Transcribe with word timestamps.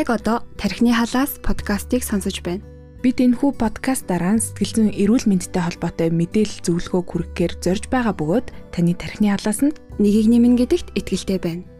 яг 0.00 0.10
одоо 0.10 0.42
тархины 0.58 0.90
халаас 0.90 1.38
подкастыг 1.42 2.02
сонсож 2.02 2.42
байна. 2.42 2.64
Бид 3.04 3.20
энэхүү 3.20 3.60
подкастаараа 3.60 4.40
сэтгэл 4.40 4.72
зүйн 4.74 4.90
эрүүл 4.96 5.28
мэндтэй 5.28 5.60
холбоотой 5.60 6.08
мэдээлэл 6.08 6.64
зөвлөгөө 6.64 7.02
хүргэхээр 7.04 7.52
зорж 7.60 7.84
байгаа 7.92 8.14
бөгөөд 8.16 8.46
таны 8.72 8.96
тархины 8.96 9.36
халаас 9.36 9.60
нь 9.60 9.76
нэгийг 10.00 10.26
нэмнэ 10.32 10.56
гэдэгт 10.64 10.88
итгэлтэй 10.96 11.38
байна. 11.38 11.73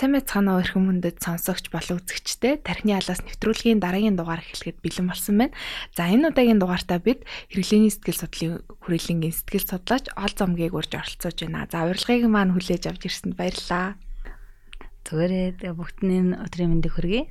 Сайн 0.00 0.16
мэцхан 0.16 0.48
өрхөн 0.48 0.80
мөндөд 0.88 1.20
сонсогч 1.20 1.68
болон 1.68 2.00
үзэгчтэй 2.00 2.64
тархины 2.64 2.96
алаас 2.96 3.20
нэвтрүүлгийн 3.20 3.84
дараагийн 3.84 4.16
дугаар 4.16 4.40
эхлэхэд 4.40 4.80
бэлэн 4.80 5.12
болсон 5.12 5.36
байна. 5.36 5.52
За 5.92 6.08
энэ 6.08 6.32
удаагийн 6.32 6.56
дугаартаа 6.56 7.04
бид 7.04 7.28
хэрэглээний 7.52 7.92
сэтгэл 7.92 8.24
судлалын 8.24 8.64
хүрээлэнгийн 8.80 9.36
сэтгэл 9.36 9.68
судлаач 9.68 10.08
ол 10.16 10.32
зомгийг 10.32 10.72
урьж 10.72 10.96
оролцож 10.96 11.36
байна. 11.44 11.68
За 11.68 11.84
урилгыг 11.84 12.32
маань 12.32 12.56
хүлээж 12.56 12.88
авч 12.88 13.12
ирсэнд 13.12 13.36
баярлалаа. 13.36 14.00
Зүгээрээ 15.04 15.68
бүгдний 15.76 16.32
өдрийн 16.48 16.80
мэндийг 16.80 16.96
хүргэе. 16.96 17.28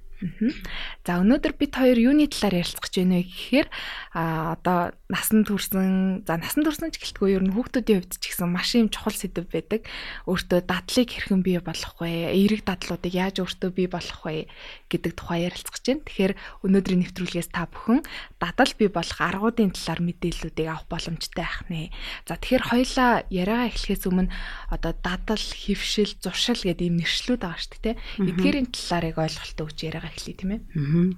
За 1.08 1.24
өнөөдөр 1.24 1.54
бид 1.56 1.74
хоёр 1.80 1.96
юуны 1.96 2.28
талаар 2.28 2.60
ярилцах 2.60 2.84
гэж 2.92 2.96
байна 3.00 3.24
вэ 3.24 3.28
гэхээр 3.32 3.68
а 4.12 4.54
одоо 4.60 4.92
насан 5.08 5.48
турсан 5.48 6.22
за 6.28 6.36
насан 6.36 6.68
турсан 6.68 6.92
ч 6.92 7.00
гэлтгүй 7.00 7.40
ер 7.40 7.44
нь 7.48 7.56
хүүхдүүдийн 7.56 8.04
хувьд 8.04 8.20
ч 8.20 8.36
гэсэн 8.36 8.52
маш 8.52 8.76
юм 8.76 8.92
чухал 8.92 9.16
сэдв 9.16 9.48
байдаг. 9.48 9.88
Өөртөө 10.28 10.60
дадлыг 10.68 11.08
хэрхэн 11.08 11.40
бий 11.40 11.58
болгох 11.64 12.04
вэ? 12.04 12.36
Эерэг 12.36 12.68
дадлуудыг 12.68 13.14
яаж 13.16 13.40
өөртөө 13.40 13.72
бий 13.72 13.88
болгох 13.88 14.22
вэ 14.28 14.52
гэдэг 14.92 15.12
тухай 15.16 15.48
ярилцах 15.48 15.80
гэж 15.80 15.86
байна. 15.88 16.04
Тэгэхээр 16.04 16.34
өнөөдрийн 16.68 17.02
нэвтрүүлгээс 17.08 17.50
та 17.56 17.64
бүхэн 17.72 18.04
дадал 18.44 18.72
бий 18.76 18.90
болох 18.92 19.20
аргуудын 19.24 19.72
талаар 19.72 20.02
мэдээллүүдийг 20.04 20.68
авах 20.68 20.86
боломжтой 20.92 21.48
байх 21.48 21.64
нэ. 21.72 21.96
За 22.28 22.36
тэгэхээр 22.36 22.64
хоёлаа 22.68 23.12
яриагаа 23.32 23.72
эхлэхээс 23.72 24.04
өмнө 24.04 24.30
одоо 24.68 24.94
дадал, 25.00 25.40
хөвшил, 25.40 26.12
зуршил 26.20 26.60
гэдэг 26.60 26.86
ийм 26.86 27.00
нэршлүүд 27.00 27.42
байгаа 27.42 27.62
шүү 27.64 27.82
дээ. 27.82 27.96
Эдгээрийн 28.30 28.68
талаар 28.70 29.06
яг 29.10 29.18
ойлголттой 29.18 29.66
өгч 29.66 29.80
яриагаа 29.88 30.09
эхлэе 30.10 30.36
тийм 30.36 30.52
ээ. 30.58 30.62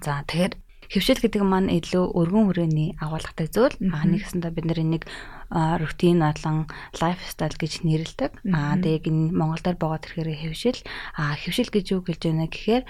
За 0.03 0.22
тэгэхээр 0.28 0.53
хөвшил 0.92 1.23
гэдэг 1.23 1.44
маань 1.47 1.72
илүү 1.72 2.03
өргөн 2.20 2.45
хүрээний 2.52 2.89
агуулгатай 3.00 3.48
зүйл. 3.48 3.80
Аа 3.95 4.03
нэгсэндээ 4.03 4.52
бид 4.52 4.67
энийг 4.75 5.08
рутин 5.52 6.20
болон 6.20 6.67
лайфстайл 7.00 7.56
гэж 7.56 7.88
нэрлэдэг. 7.88 8.44
Аа 8.52 8.75
тэгээд 8.75 9.08
энэ 9.08 9.31
Монголд 9.31 9.80
байгаа 9.80 10.03
тэрхээрээ 10.03 10.52
хөвшил. 10.52 10.83
Аа 11.16 11.39
хөвшил 11.39 11.72
гэж 11.72 11.86
юу 11.95 12.03
гэлж 12.03 12.23
байна 12.28 12.52
гэхээр 12.52 12.83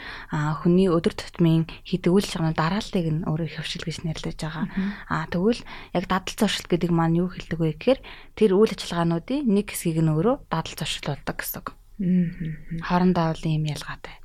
хүний 0.65 0.89
өдөр 0.89 1.13
тутмын 1.13 1.69
хийдэг 1.85 2.09
үйл 2.09 2.25
шагнал 2.25 2.57
дараалтыг 2.57 3.05
нь 3.05 3.25
өөрөө 3.29 3.61
хөвшил 3.61 3.85
гэж 3.85 3.97
нэрлэж 4.01 4.37
байгаа. 4.49 4.65
Аа 5.05 5.29
тэгвэл 5.29 5.61
яг 5.93 6.05
дадал 6.09 6.37
зуршил 6.41 6.65
гэдэг 6.69 6.89
маань 6.89 7.21
юу 7.21 7.29
хэлдэг 7.29 7.57
вэ 7.61 7.77
гэхээр 7.77 7.99
тэр 8.33 8.57
үйл 8.57 8.73
ажиллагаануудын 8.73 9.45
нэг 9.45 9.69
хэсгийг 9.69 10.01
нь 10.01 10.09
өөрөө 10.09 10.49
дадал 10.49 10.73
зуршилуулдаг 10.73 11.37
гэсэн 11.37 11.61
үг. 11.61 11.77
Хоорондоо 12.81 13.29
бол 13.29 13.45
ийм 13.45 13.65
ялгаатай. 13.69 14.17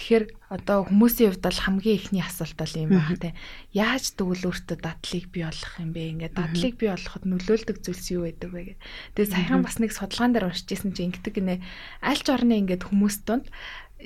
Тэгэхээр 0.00 0.24
одоо 0.48 0.88
хүмүүсийн 0.88 1.28
хувьд 1.28 1.44
бол 1.44 1.60
хамгийн 1.60 1.98
ихний 2.00 2.24
асуулт 2.24 2.56
бол 2.56 2.72
юм 2.72 2.96
байна 2.96 3.20
те. 3.20 3.36
Яаж 3.76 4.16
тэгвэл 4.16 4.48
өөртөө 4.48 4.78
дадлыг 4.80 5.28
бий 5.28 5.44
болгох 5.44 5.74
юм 5.76 5.92
бэ? 5.92 6.00
Ингээд 6.16 6.34
дадлыг 6.40 6.74
бий 6.80 6.88
болгоход 6.88 7.24
нөлөөлдөг 7.28 7.76
зүйлс 7.84 8.06
юу 8.16 8.24
байдаг 8.24 8.48
вэ 8.48 8.62
гэх. 8.64 8.80
Тэгээ 9.12 9.32
саяхан 9.36 9.60
бас 9.60 9.76
нэг 9.76 9.92
судалгаан 9.92 10.32
дээр 10.32 10.48
уншижсэн 10.48 10.96
чинь 10.96 11.12
ингэдэг 11.12 11.34
гинэ. 11.36 11.60
Аль 12.00 12.22
ч 12.24 12.32
орны 12.32 12.56
ингээд 12.64 12.88
хүмүүс 12.88 13.16
донд 13.28 13.52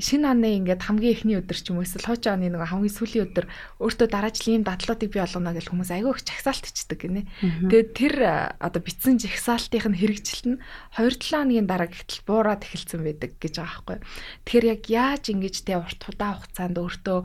шинэ 0.00 0.26
оны 0.34 0.48
ингээд 0.58 0.82
хамгийн 0.82 1.14
эхний 1.14 1.38
өдөр 1.38 1.58
ч 1.58 1.70
юм 1.70 1.78
уу 1.78 1.86
эсвэл 1.86 2.10
хуучин 2.10 2.34
оны 2.38 2.50
нэг 2.50 2.66
хамгийн 2.66 2.94
сүүлийн 2.94 3.26
өдөр 3.30 3.46
өөртөө 3.78 4.08
дараачлын 4.10 4.66
дадлуудыг 4.66 5.10
бий 5.14 5.22
болгоно 5.22 5.54
гэж 5.54 5.66
хүмүүс 5.70 5.90
айгүй 5.94 6.12
их 6.14 6.26
чагсаалтчдаг 6.26 6.98
гинэ. 6.98 7.22
Тэгээд 7.70 7.90
тэр 7.94 8.14
одоо 8.58 8.80
битсэн 8.82 9.22
жагсаалтын 9.22 9.94
хэрэгжилт 9.94 10.46
нь 10.50 10.58
2-7 10.98 11.30
хоногийн 11.30 11.68
дараа 11.70 11.88
гэтэл 11.90 12.26
буураад 12.26 12.66
эхэлсэн 12.66 13.00
байдаг 13.06 13.38
гэж 13.38 13.54
байгаа 13.62 13.74
байхгүй. 13.86 13.98
Тэгэхээр 14.42 14.66
яг 14.74 14.83
яаж 14.90 15.24
ингэж 15.30 15.56
тэ 15.62 15.78
урт 15.78 16.00
удаан 16.10 16.36
хугацаанд 16.42 16.77
өөртөө 16.80 17.18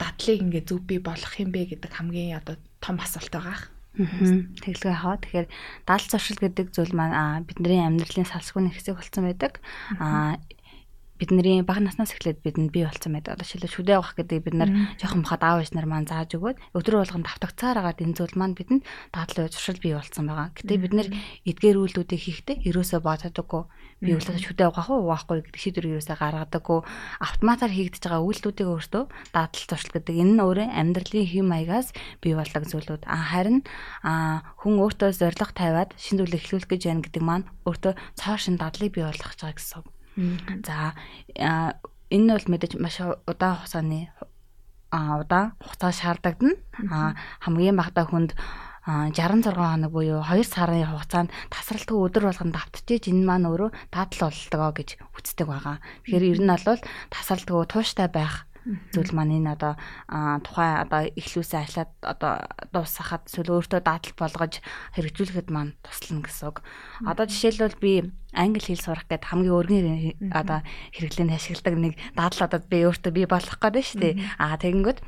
дадлыг 0.00 0.38
ингээд 0.40 0.68
зөв 0.72 0.80
бий 0.84 1.00
болгох 1.00 1.34
юм 1.40 1.50
бэ 1.52 1.76
гэдэг 1.76 1.92
хамгийн 1.92 2.40
одоо 2.40 2.56
том 2.80 2.96
асуулт 3.00 3.32
байгаа. 3.32 3.60
Тэглэгээ 3.96 4.96
хаа. 5.00 5.16
Тэгэхээр 5.16 5.48
даал 5.88 6.04
зуршил 6.04 6.36
гэдэг 6.36 6.68
зүйл 6.68 6.92
маань 6.92 7.48
бидний 7.48 7.80
амьдралын 7.80 8.28
салсгүй 8.28 8.68
нэг 8.68 8.76
хэсэг 8.76 9.00
болсон 9.00 9.24
байдаг. 9.24 9.64
Аа 9.96 10.36
бидний 11.18 11.64
бага 11.64 11.80
наснаас 11.80 12.12
эхлээд 12.12 12.44
бидэнд 12.44 12.70
бий 12.72 12.84
болсон 12.84 13.16
байдаг. 13.16 13.40
Одоо 13.40 13.46
шилээ 13.48 13.72
шүдээ 13.72 13.96
авах 13.96 14.14
гэдэг 14.16 14.38
бид 14.44 14.56
нар 14.56 14.70
жоохон 15.00 15.24
бахад 15.24 15.42
аав 15.42 15.60
ээж 15.64 15.72
нар 15.72 15.88
маань 15.88 16.08
зааж 16.08 16.36
өгөөд 16.36 16.60
өдрө 16.76 17.00
болгон 17.00 17.24
давтагцаар 17.24 17.76
агаад 17.80 18.04
энэ 18.04 18.16
зүйл 18.16 18.36
маань 18.36 18.56
бидэнд 18.56 18.84
дадлын 19.12 19.48
зуршил 19.48 19.80
бий 19.80 19.96
болсон 19.96 20.28
байгаа. 20.28 20.52
Гэтэ 20.52 20.74
бид 20.76 20.92
нар 20.92 21.08
эдгээр 21.48 21.80
үйлдэлүүдийг 21.80 22.20
хийхдээ 22.20 22.56
ерөөсөө 22.68 23.00
бододоггүй 23.00 23.62
би 24.04 24.12
үлдээ 24.12 24.44
шүдээ 24.44 24.68
авах 24.68 24.88
уу 24.92 25.08
уваахгүй 25.08 25.40
гэдэг 25.40 25.56
шийдвэр 25.56 25.90
ерөөсөө 25.96 26.16
гаргадаггүй 26.20 26.80
автоматар 27.24 27.72
хийгдэж 27.72 28.02
байгаа 28.04 28.28
үйлдэлүүдийг 28.28 28.68
өөртөө 28.68 29.04
дадал 29.32 29.64
зуршил 29.72 29.94
гэдэг 29.96 30.14
энэ 30.20 30.32
нь 30.36 30.44
өөрөө 30.44 30.68
амьдралын 30.68 31.24
хэм 31.32 31.46
маягаас 31.48 31.88
бий 32.20 32.36
болдог 32.36 32.64
зүйлүүд. 32.68 33.08
А 33.08 33.16
харин 33.32 33.64
хүн 34.60 34.74
өөртөө 34.84 35.10
зориг 35.16 35.50
тавиад 35.56 35.96
шин 35.96 36.20
зүйл 36.20 36.36
эхлүүлэх 36.36 36.68
гэж 36.68 36.82
байна 36.92 37.04
гэдэг 37.08 37.22
маань 37.24 37.48
өөртөө 37.64 37.92
цоо 38.20 38.36
шин 38.36 38.60
дадлыг 38.60 38.92
бий 38.92 39.04
болгох 39.08 39.32
гэж 39.32 39.40
байгаа 39.40 39.56
гэсэн. 39.56 39.95
За 40.16 40.96
энэ 42.08 42.24
нь 42.24 42.32
бол 42.32 42.48
мэдээж 42.48 42.80
маш 42.80 43.00
удаан 43.28 43.56
хугацааны 43.60 44.08
а 44.90 45.20
удаан 45.20 45.52
хугацаа 45.60 45.92
шаардагдана. 45.92 46.56
А 46.90 47.14
хамгийн 47.44 47.76
багадаа 47.76 48.06
хүнд 48.08 48.32
66 48.86 49.52
хоног 49.52 49.92
буюу 49.92 50.22
2 50.22 50.46
сарын 50.46 50.88
хугацаанд 50.88 51.34
тасралтгүй 51.52 51.98
өдөр 52.06 52.30
болгон 52.30 52.54
давтчихэж 52.54 53.10
энэ 53.10 53.26
маань 53.26 53.50
өөрөө 53.50 53.70
дадал 53.90 54.30
болтгоо 54.30 54.70
гэж 54.78 54.88
үздэг 55.18 55.46
байгаа. 55.50 55.76
Тэгэхээр 56.06 56.24
ер 56.32 56.40
нь 56.40 56.52
бол 56.54 56.80
тасралтгүй 57.10 57.66
тууштай 57.66 58.08
байх 58.08 58.46
зүйл 58.90 59.12
маань 59.14 59.38
энэ 59.38 59.54
одоо 59.54 59.72
тухайн 60.42 60.82
одоо 60.82 61.00
эхлүүлсэн 61.14 61.62
ажлаад 61.62 61.92
одоо 62.02 62.32
дуусгахад 62.74 63.30
эсвэл 63.30 63.54
өөртөө 63.62 63.80
дадал 63.82 64.14
болгож 64.18 64.54
хэрэгжүүлэхэд 64.98 65.48
маань 65.54 65.78
туслана 65.86 66.26
гэсэн 66.26 66.46
үг. 66.50 66.66
Одоо 67.06 67.24
жишээлбэл 67.30 67.78
би 67.78 67.92
англи 68.34 68.62
хэл 68.66 68.82
сурах 68.82 69.06
гэдэг 69.06 69.30
хамгийн 69.30 69.54
өргөн 69.54 70.34
одоо 70.34 70.66
хэрэглээнд 70.98 71.36
ашигладаг 71.38 71.74
нэг 71.78 71.94
дадал 72.18 72.46
одоо 72.50 72.60
би 72.66 72.78
өөртөө 72.82 73.12
би 73.14 73.22
болох 73.30 73.56
гэдэг 73.62 73.84
шүү 73.86 74.00
дээ. 74.02 74.14
Аа 74.42 74.58
тэгэнгүүт 74.58 74.98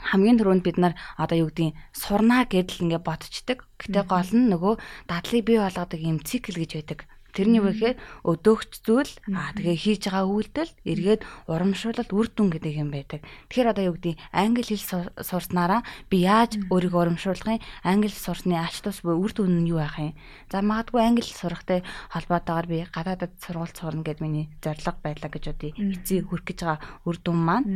хамгийн 0.00 0.38
түрүүнд 0.38 0.64
бид 0.64 0.78
нар 0.78 0.94
одоо 1.18 1.36
юу 1.44 1.50
гэдгийг 1.50 1.74
сурнаа 1.92 2.46
гэдэл 2.46 2.82
ингээд 2.86 3.04
бодцдаг. 3.04 3.66
Гэтэ 3.82 4.02
гол 4.06 4.30
нь 4.32 4.48
нөгөө 4.48 4.74
дадлыг 5.10 5.42
бий 5.44 5.58
болгодог 5.58 6.00
юм 6.00 6.22
цикл 6.22 6.54
гэж 6.54 6.70
байдаг. 6.78 7.00
Тэрний 7.36 7.60
үгээр 7.62 7.96
өдөөгч 8.24 8.72
зүйл 8.82 9.12
аа 9.30 9.52
тэгээ 9.54 9.76
хийж 9.76 10.02
байгаа 10.08 10.26
үйлдэл 10.26 10.72
эргээд 10.84 11.22
урамшуулалт 11.46 12.10
үр 12.10 12.26
дүн 12.32 12.48
гэдэг 12.52 12.74
юм 12.80 12.90
байдаг. 12.90 13.20
Тэгэхээр 13.52 13.72
одоо 13.72 13.84
юу 13.88 13.96
гэдэг 14.00 14.16
англи 14.32 14.64
хэл 14.64 15.12
сурснараа 15.20 15.80
би 16.08 16.24
яаж 16.24 16.56
өөрийгөө 16.72 17.00
урамшуулах 17.04 17.60
юм? 17.60 17.64
Англи 17.84 18.12
сурсны 18.12 18.56
ач 18.56 18.80
тус 18.80 19.04
буюу 19.04 19.22
үр 19.22 19.32
дүн 19.36 19.62
нь 19.62 19.70
юу 19.70 19.78
байх 19.78 19.96
юм? 20.00 20.16
За 20.50 20.64
магадгүй 20.64 21.02
англи 21.04 21.28
сурахтай 21.28 21.84
холбоотойгоор 22.10 22.66
би 22.66 22.78
гадаадд 22.88 23.36
сургууль 23.44 23.76
сурна 23.76 24.02
гэд 24.02 24.24
миний 24.24 24.48
зорилго 24.64 24.96
байлаа 25.04 25.30
гэж 25.30 25.44
бодъё. 25.52 25.76
Эцэг 25.76 26.28
хүрэх 26.28 26.44
гэж 26.48 26.58
байгаа 26.64 26.80
үр 27.04 27.16
дүн 27.20 27.38
маань 27.38 27.66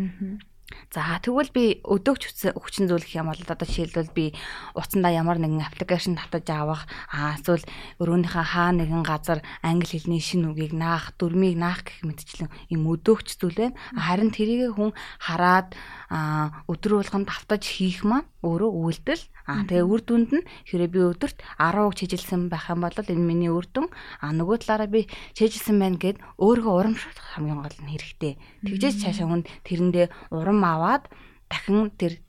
За 0.92 1.18
тэгвэл 1.22 1.50
би 1.52 1.64
өдөөгч 1.84 2.52
хүчин 2.52 2.88
зүйлэх 2.90 3.12
юм 3.16 3.32
бол 3.32 3.40
одоо 3.40 3.66
жишээлбэл 3.66 4.12
би 4.12 4.36
утсандаа 4.76 5.12
ямар 5.12 5.40
нэгэн 5.40 5.64
аппликейшн 5.64 6.20
татаж 6.20 6.46
авах 6.52 6.84
аа 7.08 7.40
эсвэл 7.40 7.64
өрөөнийхөө 8.02 8.44
хаа 8.44 8.70
нэгэн 8.76 9.00
газар 9.00 9.40
англи 9.64 9.88
хэлний 9.88 10.20
шинэ 10.20 10.52
үгийг 10.52 10.76
наах, 10.76 11.16
дүрмийг 11.16 11.56
наах 11.56 11.86
гэх 11.88 12.04
мэтчлэн 12.04 12.52
юм 12.68 12.82
өдөөгч 12.92 13.40
зүйл 13.40 13.56
байна. 13.56 13.78
Харин 13.96 14.30
тэрийг 14.32 14.76
хүн 14.76 14.92
хараад 15.16 15.72
өдөр 16.12 17.00
болгонд 17.00 17.28
автаж 17.32 17.64
хийх 17.64 18.04
маань 18.04 18.28
өөрөө 18.44 18.68
үйлдэл. 18.68 19.24
Аа 19.48 19.64
тэгээ 19.64 19.88
үр 19.88 20.00
дүнд 20.04 20.30
нь 20.36 20.44
хэрэг 20.68 20.90
би 20.92 21.00
өдөрт 21.08 21.40
10 21.56 21.88
үг 21.88 21.94
чижилсэн 21.96 22.52
байх 22.52 22.68
юм 22.68 22.84
бол 22.84 22.92
энэ 22.92 23.16
миний 23.16 23.48
үр 23.48 23.64
дүн. 23.64 23.88
Аа 24.20 24.36
нөгөө 24.36 24.60
талаараа 24.60 24.92
би 24.92 25.08
чижилсэн 25.32 25.80
байна 25.80 25.96
гэд 25.96 26.20
өөрийгөө 26.36 26.74
урамшуулах 26.76 27.28
хамгийн 27.32 27.64
гол 27.64 27.78
нь 27.80 27.92
хэрэгтэй. 27.96 28.36
Тэгжээс 28.60 28.96
цаашаа 29.00 29.26
хүн 29.30 29.42
тэрэндээ 29.64 30.06
урам 30.36 30.60
аваад 30.60 31.08
дахин 31.52 31.92
тэр 32.00 32.20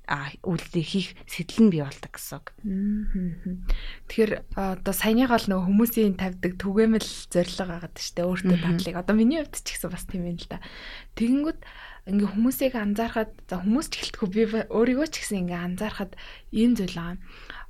үйлдэлийг 0.43 0.87
хийх 0.87 1.09
сэтэл 1.27 1.67
нь 1.67 1.71
бий 1.71 1.83
болдог 1.83 2.11
гэсэн 2.11 2.43
үг. 2.43 2.47
Тэгэхээр 4.11 4.31
одоо 4.51 4.93
саяныгаа 4.95 5.39
л 5.39 5.47
нөгөө 5.47 5.67
хүмүүсийн 5.71 6.19
тавьдаг 6.19 6.59
түгээмэл 6.59 7.07
зориг 7.31 7.59
агаад 7.63 7.95
штэ 7.95 8.27
өөртөө 8.27 8.59
татлыг. 8.59 8.99
Одоо 8.99 9.15
миний 9.15 9.39
хувьд 9.39 9.63
ч 9.63 9.79
гэсэн 9.79 9.91
бас 9.95 10.03
тийм 10.11 10.27
юм 10.27 10.35
л 10.35 10.47
да. 10.51 10.59
Тэгэнгүүт 11.15 11.59
ингээ 12.07 12.29
хүмүүсийг 12.35 12.73
анзаархад 12.75 13.31
за 13.47 13.63
хүмүүс 13.63 13.87
ч 13.87 13.93
ихэлтгүй 14.03 14.27
би 14.31 14.41
өөрийгөө 14.67 15.07
ч 15.07 15.15
гэсэн 15.23 15.47
ингээ 15.47 15.61
анзаархад 15.63 16.11
ийм 16.51 16.75
зүйл 16.75 16.97
аа. 16.99 17.15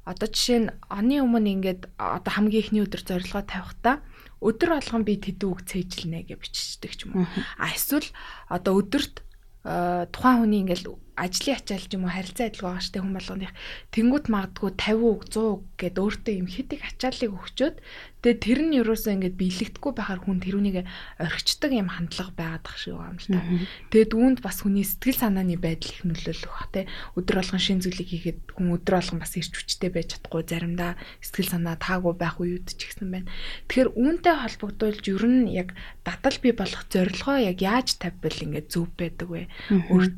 Одоо 0.10 0.28
жишээ 0.28 0.60
нь 0.68 0.70
оны 0.90 1.22
өмнө 1.22 1.50
ингээд 1.62 1.82
одоо 1.96 2.32
хамгийн 2.34 2.64
ихний 2.66 2.84
өдөр 2.84 3.02
зорилгоо 3.06 3.44
тавихтаа 3.46 4.02
өдөр 4.44 4.70
болгон 4.76 5.04
би 5.08 5.16
тэдүү 5.22 5.50
үг 5.54 5.62
цээжилнэ 5.70 6.28
гэж 6.28 6.40
биччихдэг 6.44 6.92
ч 6.98 7.00
юм 7.08 7.24
уу. 7.24 7.28
А 7.62 7.72
эсвэл 7.72 8.10
одоо 8.52 8.84
өдөрт 8.84 9.24
тухайн 9.64 10.44
хүний 10.44 10.60
ингээл 10.68 11.00
ажлын 11.16 11.56
ачаал 11.56 11.86
ч 11.88 11.96
юм 11.96 12.04
уу 12.04 12.12
харилцаа 12.12 12.52
адил 12.52 12.68
байгаа 12.68 12.84
штэ 12.84 13.00
хүн 13.00 13.16
болгоных 13.16 13.52
тэнгууд 13.96 14.26
магадгүй 14.28 14.72
50 14.76 15.08
үг 15.08 15.22
100 15.32 15.40
үг 15.56 15.62
гэд 15.80 15.96
өөртөө 16.04 16.34
юм 16.36 16.48
хитэг 16.52 16.82
ачааллыг 16.84 17.32
өгчөөд 17.32 17.76
Тэгээ 18.24 18.40
тэр 18.40 18.60
нь 18.64 18.80
ерөөсөө 18.80 19.12
ингээд 19.20 19.36
биелэгдэхгүй 19.36 19.94
байхаар 20.00 20.24
хүн 20.24 20.40
тэрүүнийг 20.40 20.88
орхичдаг 21.20 21.72
юм 21.76 21.92
хандлага 21.92 22.32
байгаад 22.32 22.64
тах 22.64 22.80
шиг 22.80 22.96
байна 22.96 23.20
л 23.20 23.28
та. 23.28 23.44
Тэгээд 23.92 24.12
үүнд 24.16 24.40
бас 24.40 24.64
хүний 24.64 24.88
сэтгэл 24.88 25.20
санааны 25.20 25.60
байдал 25.60 25.92
их 25.92 26.08
нөлөөлөх 26.08 26.48
бах 26.56 26.72
те. 26.72 26.88
Өдөр 27.20 27.44
болгон 27.44 27.60
шин 27.60 27.84
зүйлийг 27.84 28.08
хийхэд 28.08 28.40
хүн 28.56 28.80
өдөр 28.80 28.96
болгон 28.96 29.20
бас 29.20 29.36
ирч 29.36 29.52
хүчтэй 29.52 29.92
байж 29.92 30.08
чадахгүй 30.16 30.44
заримдаа 30.48 30.96
сэтгэл 31.20 31.52
санаа 31.52 31.76
таагүй 31.76 32.16
байх 32.16 32.40
үед 32.40 32.72
ч 32.72 32.88
ихсэн 32.88 33.12
байна. 33.12 33.28
Тэгэхээр 33.68 33.92
үүнтэй 33.92 34.36
холбогдуулж 34.40 35.04
ер 35.04 35.26
нь 35.28 35.52
яг 35.52 35.76
дадал 36.08 36.38
бий 36.40 36.56
болох 36.56 36.84
зорилгоо 36.88 37.38
яг 37.44 37.60
яаж 37.60 38.00
тавьбал 38.00 38.40
ингээд 38.40 38.72
зөв 38.72 38.88
байдаг 38.96 39.28
вэ? 39.28 39.52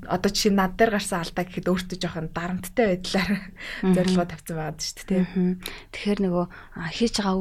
Одоо 0.05 0.29
жишээ 0.29 0.53
над 0.53 0.77
дээр 0.77 0.93
гарсан 1.01 1.25
алдаа 1.25 1.41
гэхэд 1.41 1.73
өөртөө 1.73 1.97
жоохон 1.97 2.29
дарамттай 2.29 2.85
байдлаар 3.01 3.31
зорилгоо 3.97 4.27
тавьсан 4.29 4.55
байгаад 4.61 4.77
шүү 4.77 5.05
дээ. 5.09 5.23
Тэгэхээр 5.89 6.19
нөгөө 6.21 6.45
хийж 6.93 7.15
байгаа 7.17 7.37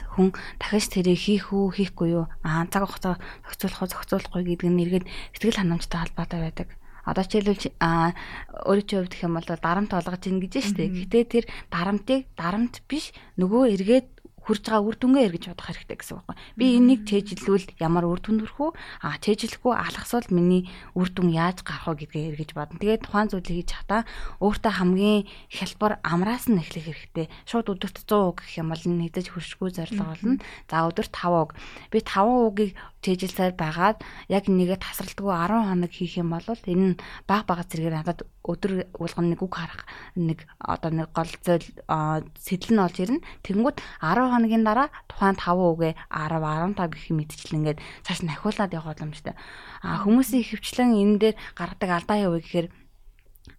үйлдэлээс 0.00 0.16
хүн 0.16 0.28
дахиж 0.58 0.86
тэрийг 0.88 1.20
хийх 1.20 1.52
үү, 1.52 1.66
хийхгүй 1.76 2.08
юу? 2.16 2.26
Аа 2.44 2.64
цаг 2.72 2.88
хугацаа 2.88 3.20
зохицуулах 3.44 3.80
уу, 3.80 3.92
зохицуулахгүй 3.92 4.42
гэдэг 4.44 4.68
нь 4.70 4.82
эргээд 4.84 5.06
сэтгэл 5.36 5.60
ханамжтай 5.60 6.00
холбоотой 6.00 6.40
байдаг. 6.40 6.68
Одоо 7.04 7.24
жишээлбэл 7.24 7.72
а 7.80 8.12
өөрийн 8.68 8.86
чинь 8.86 8.98
хувьд 9.00 9.14
гэх 9.16 9.24
юм 9.24 9.34
бол 9.36 9.48
дарамт 9.48 9.92
олгож 9.96 10.22
ийн 10.28 10.38
гэж 10.40 10.54
штэ. 10.60 10.84
Гэтэ 10.92 11.20
тэр 11.32 11.44
дарамтыг 11.72 12.28
дарамт 12.36 12.84
биш 12.86 13.16
нөгөө 13.40 13.62
эргээд 13.72 14.08
хүрж 14.44 14.62
байгаа 14.66 14.86
үр 14.88 14.96
дүнгээ 14.96 15.26
эргэж 15.28 15.44
бодох 15.52 15.66
хэрэгтэй 15.68 15.96
гэсэн 16.00 16.16
үг 16.16 16.26
байна. 16.26 16.42
Би 16.56 16.66
энийг 16.80 17.00
чэйжлүүл 17.04 17.66
ямар 17.78 18.04
үр 18.08 18.20
дүнд 18.20 18.40
хүрэх 18.48 18.60
үү? 18.60 18.70
А 19.04 19.20
чэйжлэхгүй 19.20 19.74
алхасвал 19.76 20.28
миний 20.32 20.68
үр 20.96 21.08
дүн 21.12 21.28
яаж 21.30 21.60
гарах 21.60 21.92
вэ 21.92 22.08
гэдгээ 22.08 22.28
эргэж 22.34 22.50
бодно. 22.56 22.80
Тэгээд 22.80 23.04
тухайн 23.04 23.28
зүйлийг 23.28 23.56
хийж 23.66 23.70
хата 23.76 24.08
өөртөө 24.40 24.72
хамгийн 24.80 25.28
хялбар 25.52 26.00
амраас 26.00 26.48
нь 26.48 26.58
эхлэх 26.58 26.88
хэрэгтэй. 26.88 27.26
Шууд 27.44 27.68
өдөрт 27.76 28.02
100 28.08 28.28
үг 28.30 28.36
гэх 28.40 28.58
юм 28.58 28.72
бол 28.72 28.84
нэгдэж 28.84 29.26
хөршгүй 29.30 29.70
зорилго 29.76 30.04
болно. 30.08 30.40
За 30.70 30.88
өдөрт 30.88 31.12
5 31.12 31.42
үг. 31.44 31.50
Би 31.92 31.98
5 32.00 32.24
үгийг 32.48 32.72
чэйжилсээр 33.00 33.56
байгаад 33.56 33.98
яг 34.28 34.44
нэгээ 34.44 34.78
тасралтгүй 34.80 35.32
10 35.32 35.72
хоног 35.72 35.92
хийх 35.92 36.20
юм 36.20 36.36
бол 36.36 36.44
энэ 36.44 36.86
нь 36.92 37.00
баг 37.24 37.48
бага 37.48 37.64
зэрэгээр 37.64 37.96
надад 37.96 38.28
өдөр 38.44 38.92
болгоно 38.92 39.32
нэг 39.32 39.40
үг 39.40 39.54
харах 39.56 39.88
нэг 40.16 40.44
одоо 40.60 40.90
нэг 40.92 41.08
гол 41.16 41.32
зөйл 41.40 41.64
сэтэл 42.36 42.72
нь 42.76 42.84
олж 42.84 42.96
ирнэ. 43.00 43.24
Тэнгүүд 43.44 43.80
10 44.04 44.32
хоногийн 44.32 44.64
дараа 44.68 44.88
тухайн 45.08 45.36
5 45.36 45.56
үгээ 45.56 45.92
10 46.12 46.76
15 46.76 46.92
гэх 46.92 47.08
мэтчил 47.16 47.56
ингээд 47.56 47.78
цааш 48.04 48.20
нь 48.20 48.32
ахиулаад 48.32 48.76
явах 48.76 48.92
боломжтой. 48.92 49.34
А 49.80 50.04
хүмүүсийн 50.04 50.44
хөвчлэн 50.44 50.92
энэ 51.00 51.16
дээр 51.20 51.36
гаргадаг 51.56 51.90
алдаа 52.04 52.28
вэ 52.28 52.44
гэхээр 52.44 52.68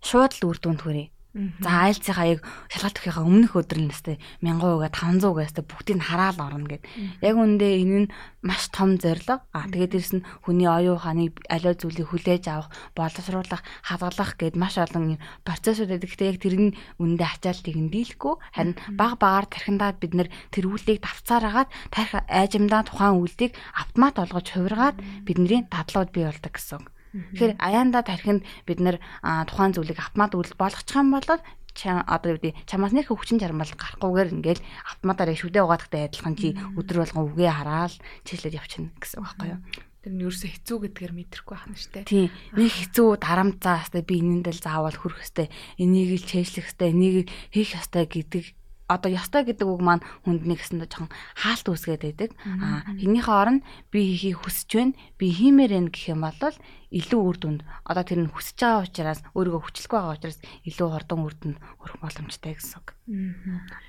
шууд 0.06 0.32
л 0.38 0.48
үр 0.54 0.58
дүнд 0.62 0.82
хүрээ 0.86 1.08
За 1.32 1.88
айлцынхаа 1.88 2.28
яг 2.28 2.44
шалгалт 2.68 3.00
өгөхийнхаа 3.00 3.24
өмнөх 3.24 3.56
өдөр 3.56 3.80
нь 3.80 3.88
нэстэй 3.88 4.20
1000%-га 4.44 4.92
500%-га 4.92 5.40
нэстэй 5.48 5.64
бүгдийг 5.64 6.04
хараал 6.04 6.44
орно 6.44 6.68
гэд. 6.68 6.84
Яг 7.24 7.36
үндэ 7.40 7.68
энэ 7.80 8.00
нь 8.04 8.12
маш 8.44 8.68
том 8.68 9.00
зорилго. 9.00 9.40
Аа 9.56 9.72
тэгээд 9.72 9.96
дэрс 9.96 10.12
нь 10.20 10.26
хүний 10.44 10.68
оюун 10.68 11.00
ухааныг 11.00 11.40
аливаа 11.48 11.80
зүйлийг 11.80 12.12
хүлээж 12.12 12.44
авах, 12.52 12.76
боловсруулах, 13.00 13.64
хадгалах 13.88 14.32
гэд 14.36 14.60
маш 14.60 14.76
олон 14.76 15.16
юм 15.16 15.24
процессууд 15.48 15.88
байдаг. 15.88 16.12
Гэхдээ 16.12 16.32
яг 16.36 16.40
тэр 16.44 16.56
нь 16.60 16.76
үндэ 17.00 17.24
ачаалтыг 17.24 17.80
нь 17.80 17.88
дийлэхгүй 17.96 18.36
харин 18.52 18.76
баг 19.00 19.16
багаар 19.16 19.48
тархиндаа 19.48 19.96
бид 19.96 20.12
нэр 20.12 20.28
тэр 20.52 20.68
үйлдийг 20.68 21.00
давцаар 21.00 21.48
агаад 21.48 21.70
тарих 21.96 22.12
айжимдаа 22.28 22.84
тухайн 22.84 23.24
үйлдийг 23.24 23.56
автомат 23.72 24.20
олгож 24.20 24.52
хувиргаад 24.52 25.00
бидний 25.24 25.64
дадлууд 25.72 26.12
бий 26.12 26.28
болдог 26.28 26.52
гэсэн. 26.60 26.84
Тэгэхээр 27.12 27.60
аяанда 27.60 28.02
тархинд 28.08 28.42
бид 28.64 28.80
нэр 28.80 28.98
тухайн 29.22 29.76
зүйлийг 29.76 30.00
автомат 30.00 30.32
үйлдэл 30.32 30.60
болгочих 30.60 30.96
юм 30.96 31.12
бол 31.12 31.28
одоо 31.28 32.30
юу 32.36 32.40
гэдэг 32.40 32.68
чамаас 32.68 32.92
нэг 32.92 33.08
хүчин 33.08 33.40
чармал 33.40 33.68
гарахгүйгээр 33.68 34.36
ингээл 34.36 34.64
автоматаар 34.92 35.32
шүдээ 35.36 35.64
угаадахтай 35.64 36.08
адилхан 36.12 36.36
чи 36.36 36.56
өдөр 36.76 36.98
болгон 37.04 37.32
үгээ 37.32 37.52
хараад 37.52 37.96
чиглэлд 38.28 38.60
явчихна 38.60 38.92
гэсэн 39.00 39.20
үг 39.20 39.26
байхгүй 39.28 39.50
юу? 39.56 39.62
Тэр 40.02 40.14
нь 40.18 40.24
ерөөсөө 40.26 40.50
хэцүү 40.52 40.78
гэдгээр 40.82 41.14
мэдрэхгүй 41.14 41.56
байна 41.62 41.78
шүү 41.78 41.92
дээ. 41.94 42.10
Тийм. 42.10 42.28
Нэг 42.58 42.72
хэцүү 42.74 43.08
дарамт 43.22 43.58
заа 43.62 43.78
хэвээр 43.86 44.10
би 44.10 44.16
энэнд 44.18 44.48
л 44.50 44.64
заавал 44.66 44.98
хүрэх 44.98 45.22
хэвээр 45.30 45.50
энийг 45.78 46.10
л 46.18 46.26
чэйжлэх 46.26 46.68
хэвээр 46.74 46.92
энийг 46.92 47.18
хийх 47.54 47.72
хэвээр 47.78 48.10
гэдэг 48.10 48.46
одоо 48.92 49.12
ёстой 49.16 49.48
гэдэг 49.48 49.68
үг 49.68 49.80
маань 49.80 50.04
хүнд 50.28 50.44
нэг 50.44 50.60
гэсэндээ 50.60 50.90
жоохон 50.92 51.12
хаалт 51.40 51.68
үүсгээд 51.72 52.04
байдаг. 52.04 52.32
Аа 52.44 52.84
энийхээ 53.00 53.38
оронд 53.40 53.62
би 53.88 54.00
хийхийг 54.12 54.44
хүсэж 54.44 54.70
байна. 54.76 55.00
Би 55.16 55.32
хиймээр 55.32 55.72
байна 55.72 55.90
гэх 55.96 56.12
юм 56.12 56.28
бол 56.28 56.56
илүү 56.92 57.22
үр 57.24 57.38
дүнд 57.40 57.62
одоо 57.88 58.04
тэр 58.04 58.20
нь 58.28 58.34
хүсэж 58.36 58.58
байгаа 58.60 58.84
учраас 58.84 59.20
өөрийгөө 59.32 59.64
хүчлэхгүй 59.64 59.96
байгаа 59.96 60.18
учраас 60.20 60.40
илүү 60.68 60.90
хурдан 60.92 61.20
үр 61.24 61.36
дүнд 61.40 61.58
хүрэх 61.80 61.98
боломжтой 62.04 62.52
гэсэн 62.60 62.84
үг. 62.84 62.88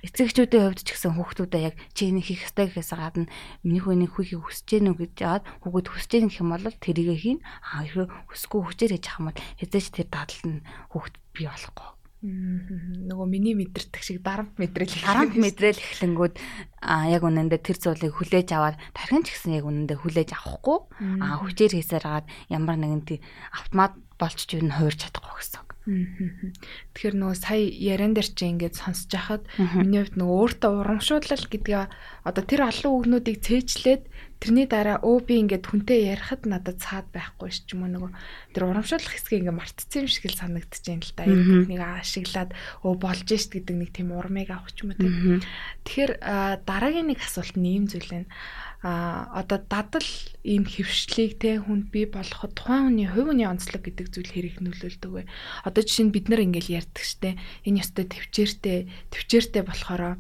Эцэгчүүдийн 0.07 0.63
хувьд 0.71 0.87
ч 0.87 0.89
гэсэн 0.95 1.19
хүүхдүүдээ 1.19 1.63
яг 1.67 1.75
чи 1.99 2.15
энийг 2.15 2.31
хийх 2.31 2.47
ёстой 2.47 2.71
гэхээс 2.71 2.95
гадна 2.95 3.27
миний 3.67 3.83
хүү 3.83 3.99
энийг 3.99 4.15
хийхийг 4.15 4.47
хүсэж 4.47 4.67
гэнэ 4.71 4.91
үү 4.95 4.99
гэж 5.03 5.13
яагаад 5.19 5.45
хүүхэд 5.67 5.89
хүсэж 5.91 6.11
гэнэ 6.15 6.29
гэх 6.31 6.43
юм 6.47 6.51
бол 6.55 6.67
тэрийгэ 6.79 7.17
хийн. 7.19 7.41
Аа 7.43 7.83
хэрэг 7.91 8.11
хүсэхгүй 8.31 8.61
хүчээр 8.71 8.93
хийж 8.95 9.07
бол 9.19 9.39
хэзээ 9.59 9.83
ч 9.83 9.87
тэр 9.91 10.07
дадал 10.07 10.43
нь 10.47 10.63
хүүхэд 10.95 11.15
бий 11.35 11.47
болохгүй 11.51 12.02
нөгөө 12.23 13.27
миний 13.27 13.59
мэдэрдэг 13.59 14.03
шиг 14.03 14.23
дарамт 14.23 14.55
мэдрэл 14.55 14.95
дарамт 15.03 15.35
мэдрэл 15.35 15.75
эхлэнгүүд 15.75 16.35
а 16.79 17.11
яг 17.11 17.27
үнэндээ 17.27 17.59
тэр 17.59 17.79
зүйлийг 17.83 18.15
хүлээж 18.15 18.49
аваад 18.55 18.79
тархин 18.95 19.27
ч 19.27 19.35
гэсэн 19.35 19.59
яг 19.59 19.67
үнэндээ 19.67 19.99
хүлээж 19.99 20.31
авахгүй. 20.31 20.79
А 21.19 21.43
хүчээр 21.43 21.75
хийсээр 21.83 22.07
хагаад 22.07 22.27
ямар 22.47 22.79
нэгэн 22.79 23.19
автомат 23.51 23.99
болчих 24.23 24.55
юу 24.55 24.71
н 24.71 24.79
хуурч 24.79 25.03
чадахгүй 25.03 25.35
гэсэн. 25.35 25.72
Тэгэхээр 25.83 27.17
нөгөө 27.19 27.37
сая 27.43 27.59
яран 27.59 28.15
дээр 28.15 28.29
чи 28.31 28.47
ингээд 28.47 28.79
сонсож 28.79 29.11
хахад 29.19 29.43
миний 29.75 30.07
хувьд 30.07 30.15
нөгөө 30.15 30.39
өөртөө 30.39 30.73
урамшуулал 30.79 31.47
гэдгээ 31.51 31.83
одоо 32.23 32.45
тэр 32.47 32.71
олон 32.71 32.93
үгнүүдийг 33.03 33.39
цээжлээд 33.43 34.03
тэрний 34.43 34.67
дараа 34.67 34.99
өө 35.03 35.19
би 35.27 35.35
ингээд 35.43 35.67
хүнтэй 35.67 36.11
ярихад 36.15 36.47
надад 36.47 36.79
цаад 36.83 37.07
байхгүй 37.15 37.51
ш 37.51 37.63
ч 37.67 37.79
юм 37.79 37.87
уу. 37.87 37.95
Нөгөө 37.95 38.11
тэр 38.59 38.63
урамшуулах 38.71 39.11
хэсгийг 39.15 39.47
ингээд 39.47 39.59
мартцсан 39.59 40.03
юм 40.03 40.11
шиг 40.11 40.27
л 40.31 40.39
санагдаж 40.39 40.83
байна 40.83 41.03
л 41.03 41.15
да. 41.15 41.23
Энэ 41.31 41.47
бүхнийг 41.47 41.83
ашиглаад 41.83 42.51
өө 42.83 42.95
болж 42.99 43.29
ш 43.31 43.45
гэдэг 43.51 43.75
нэг 43.79 43.91
тийм 43.95 44.11
урмыг 44.15 44.51
авах 44.51 44.75
ч 44.75 44.83
юм 44.83 44.95
уу 44.95 44.99
тийм. 44.99 45.43
Тэгэхээр 45.87 46.13
дараагийн 46.67 47.11
нэг 47.11 47.23
асуулт 47.23 47.55
нь 47.55 47.71
ийм 47.71 47.87
зүйл 47.87 48.11
байна 48.11 48.31
а 48.83 49.31
одоо 49.39 49.63
дадал 49.63 50.09
ийм 50.43 50.67
хөвшлийг 50.67 51.39
те 51.39 51.63
хүнд 51.63 51.95
бий 51.95 52.11
болгоход 52.11 52.59
тухайн 52.59 52.91
хүний 52.91 53.07
хувь 53.07 53.31
хүний 53.31 53.47
онцлог 53.47 53.79
гэдэг 53.87 54.11
зүйл 54.11 54.31
хэрэг 54.35 54.59
нөлөөлдөг 54.59 55.11
вэ? 55.11 55.31
Одоо 55.63 55.83
жишээ 55.87 56.11
нь 56.11 56.15
бид 56.15 56.27
нар 56.27 56.43
ингээл 56.43 56.83
ярьдаг 56.83 57.07
штэ. 57.07 57.39
Энэ 57.63 57.79
ёстой 57.79 58.11
төвчээртэй 58.11 58.91
төвчээртэй 59.15 59.63
болохоор 59.63 60.19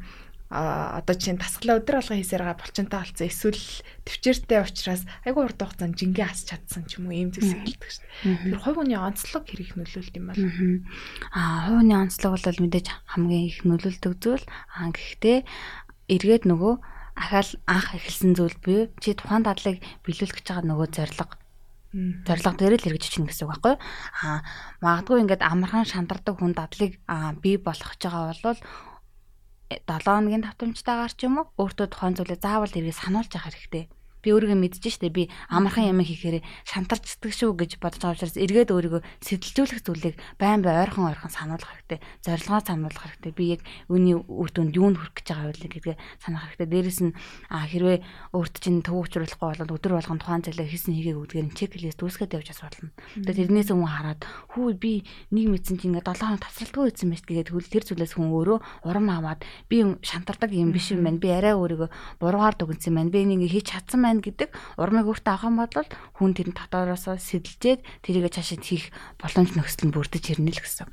а 0.53 1.01
одоо 1.01 1.17
чинь 1.17 1.41
дасгалаа 1.41 1.81
өдөр 1.81 2.05
алга 2.05 2.13
хийсээр 2.13 2.45
байгаа 2.45 2.61
булчинтай 2.61 3.01
болсон 3.01 3.25
эсвэл 3.25 3.65
төвчээртэй 4.05 4.61
учраас 4.61 5.03
айгүй 5.25 5.49
урт 5.49 5.65
хугацаанд 5.65 5.97
жингээ 5.97 6.29
асч 6.29 6.53
чадсан 6.53 6.85
ч 6.85 7.01
юм 7.01 7.09
уу 7.09 7.17
ийм 7.17 7.33
зүйлс 7.33 7.57
хэлдэг 7.57 7.89
шүү 7.89 8.05
дээ. 8.05 8.53
Тэр 8.53 8.61
хувь 8.61 8.77
хүний 8.77 9.01
онцлог 9.01 9.49
хэрэг 9.49 9.73
нөлөөлт 9.81 10.13
юм 10.13 10.27
бол 10.29 10.45
аа 11.33 11.73
хувь 11.73 11.77
хүний 11.81 11.97
онцлог 11.97 12.33
бол 12.37 12.63
мэдээж 12.69 12.87
хамгийн 13.17 13.49
их 13.49 13.59
нөлөөлдөг 13.65 14.13
зүйл. 14.21 14.45
Аа 14.77 14.93
гэхдээ 14.93 15.39
эргээд 16.13 16.45
нөгөө 16.45 16.75
ахаал 17.23 17.51
анх 17.71 17.95
эхэлсэн 17.95 18.35
зүйл 18.35 18.59
буюу 18.59 18.91
чи 18.99 19.15
тухайн 19.15 19.47
дадлыг 19.47 19.79
биелүүлэх 20.03 20.43
гэж 20.43 20.47
байгаа 20.51 20.67
нөгөө 20.67 20.89
зориг 20.91 21.31
зориг 22.27 22.57
дээр 22.59 22.75
л 22.81 22.85
хэрэгжиж 22.85 23.13
чинь 23.15 23.29
гэсэн 23.29 23.47
үг 23.47 23.63
байхгүй 23.63 23.77
аа 24.25 24.41
магадгүй 24.83 25.23
ингээд 25.23 25.47
амархан 25.47 25.87
шантардаг 25.87 26.41
хүн 26.41 26.57
дадлыг 26.57 26.99
бий 27.45 27.57
болгох 27.61 27.95
гэж 27.95 28.03
байгаа 28.09 28.35
бол 28.43 28.61
7 29.73 30.05
хоногийн 30.05 30.45
давтамжтайгаар 30.45 31.13
ч 31.13 31.21
юм 31.29 31.45
уу 31.45 31.47
өөртөө 31.61 31.87
тухайн 31.93 32.17
зүйлээ 32.17 32.41
заавал 32.41 32.73
эргээ 32.73 32.97
сануулж 32.97 33.33
явах 33.33 33.49
хэрэгтэй 33.53 33.85
би 34.23 34.31
өөрийгөө 34.31 34.59
мэдэж 34.59 34.85
штэ 34.87 35.11
би 35.11 35.29
амархан 35.51 35.91
юм 35.91 36.01
хийхээр 36.01 36.41
шантарч 36.63 37.19
сэтгэг 37.19 37.35
шүү 37.35 37.51
гэж 37.59 37.71
бодож 37.83 38.01
байгаа 38.01 38.17
учраас 38.17 38.39
эргээд 38.39 38.71
өөрийгөө 38.71 39.03
сэтэлжүүлэх 39.27 39.83
зүйлийг 39.83 40.17
байн 40.39 40.63
бай 40.63 40.87
ойрхон 40.87 41.11
ойрхон 41.11 41.35
сануулах 41.35 41.67
хэрэгтэй. 41.67 42.01
Зорилгоо 42.23 42.61
сануулах 42.63 43.03
хэрэгтэй. 43.03 43.33
Би 43.35 43.45
яг 43.59 43.63
үүний 43.91 44.15
үр 44.15 44.51
дүнд 44.55 44.79
юунд 44.79 44.97
хүрэх 45.03 45.15
гэж 45.19 45.27
байгаа 45.27 45.51
вэ 45.51 45.69
гэдгээ 45.75 45.97
санах 46.23 46.43
хэрэгтэй. 46.55 46.69
Дээрэс 46.71 47.01
нь 47.03 47.13
хэрвээ 47.51 47.99
өөрт 48.31 48.55
чинь 48.63 48.81
төв 48.87 49.03
учруулахгүй 49.03 49.49
бол 49.59 49.75
өдөр 49.75 49.93
болгон 49.99 50.21
тухайн 50.23 50.45
зүйлээ 50.47 50.71
хийсэн 50.71 50.95
хийгээг 50.95 51.19
үүдгээр 51.19 51.47
нь 51.51 51.57
чеклист 51.59 51.99
үүсгээд 51.99 52.37
явж 52.39 52.49
бас 52.55 52.63
болно. 52.63 52.91
Тэгээд 53.19 53.41
тэрнээс 53.51 53.71
өмнө 53.75 53.91
хараад 53.91 54.23
хүү 54.55 54.67
би 54.79 54.93
нэг 55.35 55.47
мэдсэн 55.51 55.77
чинь 55.83 55.99
ингээд 55.99 56.09
7 56.15 56.23
хоног 56.23 56.43
тасралтгүй 56.47 56.85
ийсэн 56.93 57.09
мэт 57.11 57.27
тэгээд 57.27 57.49
хөл 57.51 57.67
тэр 57.67 57.85
зүйлээс 57.89 58.15
хүн 58.17 58.31
өөрөө 58.31 58.59
урам 58.87 59.07
аваад 59.11 59.41
би 59.67 59.83
шантардаг 60.05 60.51
юм 60.55 60.71
биш 60.71 60.93
юм 60.95 61.03
байна. 61.03 61.19
Би 61.19 61.29
арай 61.33 61.55
өөрийгөө 61.57 61.89
буруугаар 62.21 62.55
дүгнсэн 62.57 62.95
байна. 62.95 63.11
Би 63.11 63.25
энийг 63.25 63.51
хийж 63.51 63.73
чадсан 63.73 64.01
байна 64.03 64.12
гэдэг 64.21 64.53
урмыг 64.77 65.09
өөртөө 65.09 65.33
авах 65.33 65.49
юм 65.49 65.57
бол 65.63 65.89
хүн 66.21 66.33
тэр 66.37 66.53
дотоороос 66.53 67.09
сэтэлжээд 67.09 67.81
тэрийг 68.05 68.29
цаашаа 68.29 68.61
хийх 68.61 68.93
боломж 69.17 69.57
нөхцөл 69.57 69.89
нь 69.89 69.95
бүрдэж 69.97 70.25
ирнэ 70.37 70.53
л 70.53 70.61
гэсэн. 70.61 70.91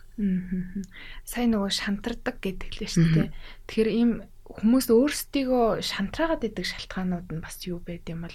Сайн 1.27 1.49
нөгөө 1.51 1.71
шантардаг 1.75 2.39
гэдэг 2.39 2.69
хэлээ 2.71 2.89
шүү 2.95 3.07
дээ. 3.11 3.27
Тэгэхээр 3.67 3.89
ийм 3.91 4.11
хүмүүс 4.49 4.89
өөрсдийгөө 4.89 5.85
шантраагаад 5.85 6.41
идэг 6.41 6.65
шалтгаанууд 6.65 7.29
нь 7.29 7.43
бас 7.43 7.61
юу 7.69 7.77
байд 7.85 8.09
юм 8.09 8.25
бол 8.25 8.33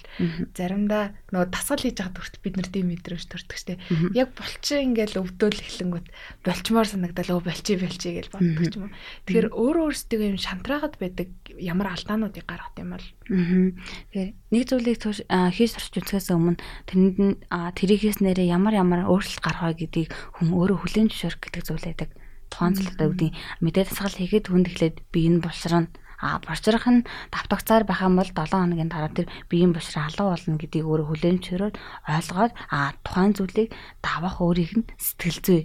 заримдаа 0.55 1.11
нөгөө 1.35 1.51
дасгал 1.51 1.83
хийж 1.83 1.99
байгаа 1.99 2.15
төрт 2.15 2.35
бид 2.39 2.55
нар 2.55 2.69
тийм 2.71 2.87
мэдрэмж 2.87 3.25
төрдөг 3.27 3.59
штэ. 3.59 3.83
Яг 4.15 4.31
болчин 4.31 4.95
ингээл 4.95 5.19
өвдөөл 5.19 5.59
эхлэнгүүт 5.59 6.07
болчмоор 6.47 6.87
санагдал 6.87 7.35
өө 7.35 7.43
болчи 7.43 7.75
болчи 7.75 8.09
гэж 8.15 8.27
боддог 8.31 8.63
юм. 8.79 8.95
Тэгэхээр 9.27 9.47
өөр 9.51 9.77
өөрсдийгөө 9.91 10.27
юм 10.31 10.39
шантраагаад 10.39 10.95
байдаг 11.03 11.29
ямар 11.59 11.87
алдаануудыг 11.91 12.47
гаргах 12.47 12.79
юм 12.79 12.95
бол. 12.95 13.07
Тэгэхээр 13.27 14.29
нэг 14.55 14.63
зүйлийг 14.71 14.97
хийж 15.03 15.71
сурч 15.75 15.93
үзэхээс 15.99 16.31
өмнө 16.31 16.63
тэрэнд 16.87 17.17
нь 17.19 17.35
тэрийгээс 17.51 18.23
нэрээ 18.23 18.55
ямар 18.55 18.79
ямар 18.79 19.03
өөрчлөлт 19.03 19.43
гаргах 19.43 19.75
гэдгийг 19.75 20.15
хүн 20.39 20.55
өөрөө 20.55 20.79
хүлээн 20.79 21.11
зөвшөөрөх 21.11 21.43
гэдэг 21.43 21.63
зүйл 21.67 21.87
байдаг. 21.91 22.09
Тухайн 22.47 22.77
зүйлтэй 22.77 23.07
үүдийн 23.09 23.33
мэдээ 23.59 23.83
дасгал 23.89 24.15
хийгээд 24.15 24.47
хүнд 24.47 24.69
эхлээд 24.71 24.97
би 25.11 25.27
энэ 25.27 25.43
болшрон 25.43 25.91
А 26.21 26.39
борчрах 26.39 26.87
нь 26.87 27.05
давтагцаар 27.33 27.83
байх 27.87 28.01
юм 28.05 28.15
бол 28.19 28.31
7 28.31 28.51
хоногийн 28.51 28.91
дараа 28.91 29.11
тэр 29.11 29.27
биеийн 29.49 29.73
бушраа 29.75 30.07
алга 30.07 30.35
болно 30.35 30.59
гэдгийг 30.59 30.85
өөрөө 30.87 31.07
хүлээн 31.09 31.39
зөвшөөрөөд 31.39 31.75
ойлгоод 32.15 32.53
а 32.71 32.79
тухайн 33.05 33.33
зүйлийг 33.35 33.69
давах 34.05 34.37
өөрийг 34.43 34.71
нь 34.79 34.89
сэтгэл 34.99 35.39
зүй 35.45 35.61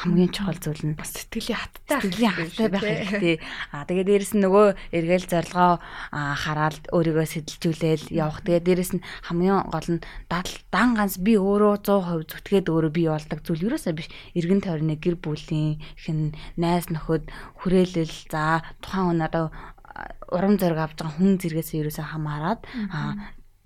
хамгийн 0.00 0.32
чухал 0.32 0.56
зүйл 0.56 0.80
нь 0.80 0.96
бас 0.96 1.12
сэтгэлийн 1.12 1.60
хаттай 1.60 2.00
сэтгэлийн 2.00 2.32
хаттай 2.32 2.68
байх 2.72 2.84
хэрэгтэй. 2.88 3.36
Аа 3.76 3.84
тэгээд 3.84 4.08
дээрэс 4.08 4.32
нь 4.32 4.44
нөгөө 4.48 4.66
эргээл 4.96 5.28
зорилгоо 5.28 5.72
хараад 6.14 6.88
өөрийгөө 6.88 7.26
сэтэлжүүлээл 7.28 8.04
явах. 8.16 8.40
Тэгээд 8.40 8.64
дээрэс 8.64 8.92
нь 8.96 9.04
хамгийн 9.28 9.68
гол 9.68 9.88
нь 9.92 10.04
дан 10.72 10.88
ганц 10.96 11.20
би 11.20 11.36
өөрөө 11.36 11.84
100% 11.84 12.32
зүтгээд 12.32 12.72
өөрөө 12.72 12.92
бий 12.96 13.08
болдог 13.12 13.38
зүйл 13.44 13.66
юусаа 13.68 13.92
биш. 13.92 14.08
Иргэн 14.32 14.64
тойрны 14.64 14.96
гэр 14.96 15.20
бүлийн 15.20 15.84
хэн 16.00 16.32
найз 16.56 16.88
нөхөд 16.88 17.28
хүрээлэл 17.60 18.16
за 18.32 18.64
тухайн 18.80 19.20
хүн 19.20 19.26
одоо 19.28 19.52
урам 20.32 20.54
зориг 20.60 20.78
авч 20.80 20.96
байгаа 20.98 21.16
хүн 21.16 21.38
зэрэгээс 21.40 21.70
ерөөсөө 21.80 22.06
хамаарад 22.10 22.60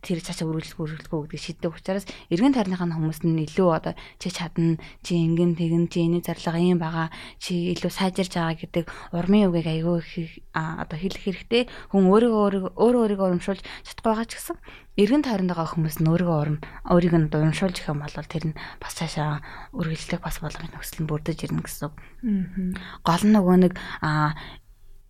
тэр 0.04 0.20
цаашаа 0.20 0.52
үргэлжлэх 0.52 0.76
үргэлжлэхгүй 0.84 1.20
гэдэг 1.32 1.40
шийддэг 1.40 1.72
учраас 1.72 2.04
эргэн 2.28 2.52
тойрныхаа 2.52 2.92
хүмүүс 2.92 3.24
нь 3.24 3.40
илүү 3.48 3.68
одоо 3.72 3.94
чи 4.20 4.28
чадна 4.28 4.76
чи 5.00 5.16
ингэн 5.16 5.56
тэгэн 5.56 5.88
чи 5.88 6.04
энэ 6.04 6.20
зарлага 6.20 6.60
юм 6.60 6.76
байгаа 6.76 7.08
чи 7.40 7.72
илүү 7.72 7.88
сайжирч 7.88 8.36
байгаа 8.36 8.60
гэдэг 8.60 8.84
урмын 9.16 9.48
үгийг 9.48 9.64
айгүй 9.64 10.04
их 10.04 10.44
одоо 10.52 10.98
хэлэх 11.00 11.24
хэрэгтэй. 11.24 11.62
Хүн 11.88 12.04
өөрийгөө 12.12 12.68
өөрөө 12.76 13.16
өөрийгөө 13.16 13.26
урамшуулж 13.32 13.64
чадахгүй 13.64 14.12
байгаа 14.12 14.28
ч 14.28 14.32
гэсэн 14.36 14.56
эргэн 15.00 15.24
тойронд 15.24 15.50
байгаа 15.56 15.72
хүмүүс 15.72 15.96
нь 16.04 16.10
өөрийгөө 16.12 16.36
урам 16.36 16.58
өөрийг 16.92 17.14
нь 17.16 17.32
урамшуулж 17.32 17.76
их 17.80 17.88
юм 17.88 18.04
бол 18.04 18.12
тэр 18.12 18.44
нь 18.52 18.58
бас 18.76 18.92
цаашаа 19.00 19.40
үргэлжлэх 19.72 20.20
бас 20.20 20.36
болгох 20.44 20.68
нөхцөл 20.68 21.00
нь 21.00 21.08
бүрдэж 21.08 21.48
ирнэ 21.48 21.64
гэсэн. 21.64 22.76
Гол 23.08 23.22
нь 23.24 23.34
нөгөө 23.34 23.56
нэг 23.56 23.74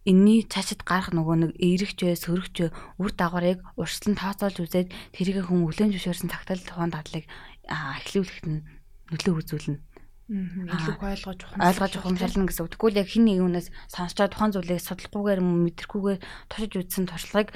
энэний 0.05 0.45
цаашид 0.45 0.85
гарах 0.85 1.17
нөгөө 1.17 1.37
нэг 1.41 1.53
эерэгч 1.57 1.99
бай, 2.05 2.17
сөрөгч 2.17 2.57
бай, 2.61 2.71
үр 3.01 3.13
дагаврыг 3.17 3.61
урьдчилан 3.81 4.17
тооцоолж 4.21 4.57
үзээд 4.61 4.89
тэрийг 5.17 5.49
хүн 5.49 5.65
өглөөж 5.65 5.97
зөвшөөрсөн 5.97 6.29
тагтал 6.29 6.61
тухайн 6.61 6.93
дадлыг 6.93 7.25
эхлүүлэхэд 7.65 8.47
нь 8.53 8.61
нөлөө 9.09 9.35
үзүүлнэ. 9.41 9.81
илүү 10.25 10.97
ойлгож 11.05 11.41
ойлгож 11.61 11.93
ухамсарлана 12.01 12.49
гэсэн 12.49 12.65
үг. 12.65 12.73
Тэгвэл 12.73 13.01
яг 13.01 13.09
хин 13.13 13.29
нэг 13.29 13.45
хүнээс 13.45 13.69
сонсчоод 13.93 14.33
тухайн 14.33 14.53
зүйлийг 14.57 14.81
судалгүйгээр 14.81 15.41
мэдрэхгүйгээр 15.45 16.21
туршиж 16.49 16.73
үзсэн 16.81 17.05
туршлагыг 17.13 17.49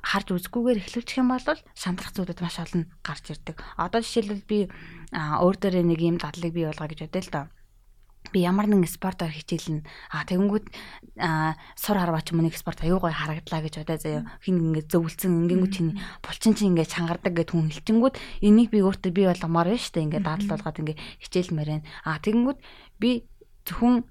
харж 0.00 0.26
үзэхгүйгээр 0.36 0.80
эхлүүлчих 0.84 1.20
юм 1.20 1.32
бол 1.32 1.60
шамдрах 1.76 2.12
зүйлүүд 2.12 2.40
маш 2.44 2.56
олон 2.60 2.88
гарч 3.00 3.24
ирдэг. 3.32 3.56
Одоо 3.80 4.00
жишээлбэл 4.04 4.44
би 4.48 4.58
өөр 5.16 5.56
дээрээ 5.60 5.84
нэг 5.84 6.00
юм 6.00 6.16
дадлыг 6.20 6.52
бий 6.52 6.68
болгоо 6.68 6.88
гэж 6.88 7.08
бодъё 7.08 7.24
л 7.24 7.32
доо 7.32 7.46
би 8.32 8.46
ямар 8.46 8.66
нэгэн 8.70 8.86
спортоор 8.86 9.34
хичээлнэ. 9.34 9.84
А 10.14 10.24
тэгэнгүүт 10.24 10.66
сур 11.76 11.96
харваач 11.98 12.30
мөнийг 12.32 12.56
спорт 12.56 12.80
аюу 12.82 13.02
гой 13.02 13.14
харагдлаа 13.14 13.60
гэж 13.62 13.74
бодоо 13.82 13.98
заяа. 13.98 14.22
Хин 14.42 14.72
ингээд 14.72 14.90
зөвлөсөн 14.90 15.46
ингэнгүүт 15.46 15.74
чинь 15.74 15.98
булчин 16.22 16.54
чинь 16.54 16.70
ингээд 16.74 16.94
чангардаг 16.94 17.34
гэд 17.34 17.50
хүн 17.50 17.70
хэлчингүүд 17.70 18.14
энийг 18.46 18.70
би 18.70 18.80
өөртөө 18.80 19.12
би 19.12 19.22
болгомоор 19.26 19.68
байна 19.70 19.82
шүү 19.82 19.94
дээ. 19.94 20.06
Ингээд 20.06 20.26
дадал 20.26 20.50
болгоод 20.54 20.80
ингээд 20.80 21.02
хичээлмээр 21.26 21.70
байна. 21.70 21.86
А 22.06 22.18
тэгэнгүүт 22.22 22.58
би 23.02 23.10
зөвхөн 23.66 24.06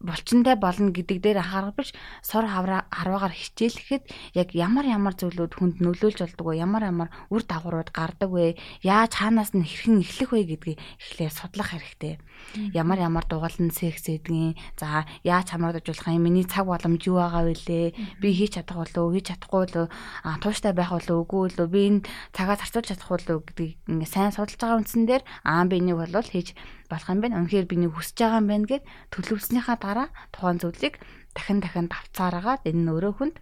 булчинтай 0.00 0.56
болно 0.56 0.94
гэдэг 0.94 1.18
дээр 1.20 1.38
анхаарах 1.42 1.92
сор 2.22 2.46
харваагаар 2.46 3.34
хичээлэхэд 3.34 4.04
яг 4.38 4.48
ямар 4.56 4.86
ямар 4.86 5.14
зүйлүүд 5.18 5.52
хүнд 5.58 5.76
нөлөөлж 5.82 6.24
болдог 6.24 6.46
вэ? 6.46 6.62
Ямар 6.62 6.88
ямар 6.88 7.08
үр 7.28 7.42
дагаврууд 7.42 7.90
гардаг 7.92 8.30
вэ? 8.30 8.56
Яаж 8.86 9.18
хаанаас 9.18 9.52
нь 9.52 9.66
хэрхэн 9.66 10.00
эхлэх 10.00 10.30
вэ 10.32 10.40
гэдгийг 10.56 10.78
эхлээд 10.78 11.34
судлах 11.36 11.74
хэрэгтэй. 11.74 12.22
Ямар 12.72 12.98
ямар 13.02 13.24
дугаалн 13.28 13.74
секс 13.74 14.08
гэдгийг 14.08 14.56
за 14.78 15.04
яаж 15.26 15.52
хамгаалж 15.52 15.84
болох 15.84 16.08
юм? 16.08 16.22
Миний 16.22 16.46
цаг 16.48 16.66
боломж 16.70 17.02
юу 17.04 17.20
байгаа 17.20 17.50
вэ? 17.50 17.92
Би 18.22 18.28
хийж 18.32 18.56
чадах 18.56 18.86
болов 18.86 19.02
уу? 19.02 19.14
Хийж 19.14 19.34
чадахгүй 19.34 19.66
болов 19.66 19.90
а 20.22 20.38
тууштай 20.38 20.72
байх 20.72 20.90
болов 20.90 21.26
үгүй 21.26 21.50
болов 21.50 21.68
би 21.70 21.80
энэ 21.88 22.04
цагаа 22.32 22.56
зарцуулж 22.56 22.88
чадах 22.88 23.08
болов 23.08 23.44
гэдгийг 23.46 23.76
ингээ 23.88 24.10
сайн 24.10 24.32
судалж 24.32 24.58
байгаа 24.58 24.80
үндсэн 24.80 25.04
дээр 25.06 25.22
аа 25.44 25.64
би 25.64 25.78
энийг 25.80 25.98
бол 25.98 26.12
хийж 26.12 26.54
болох 26.92 27.08
юм 27.08 27.20
байна. 27.24 27.40
Үнэхээр 27.40 27.66
би 27.66 27.76
нэг 27.80 27.96
хүсэж 27.96 28.16
байгаа 28.20 28.40
юм 28.44 28.48
байна 28.52 28.66
гэд 28.68 28.84
төлөвлөснийхаа 29.16 29.76
дараа 29.80 30.08
тухайн 30.30 30.60
зүйлийг 30.60 30.94
дахин 31.32 31.58
дахин 31.64 31.88
давцаараагаад 31.88 32.68
энэ 32.68 32.82
нь 32.84 32.92
өөрөө 32.92 33.12
хүнд 33.16 33.36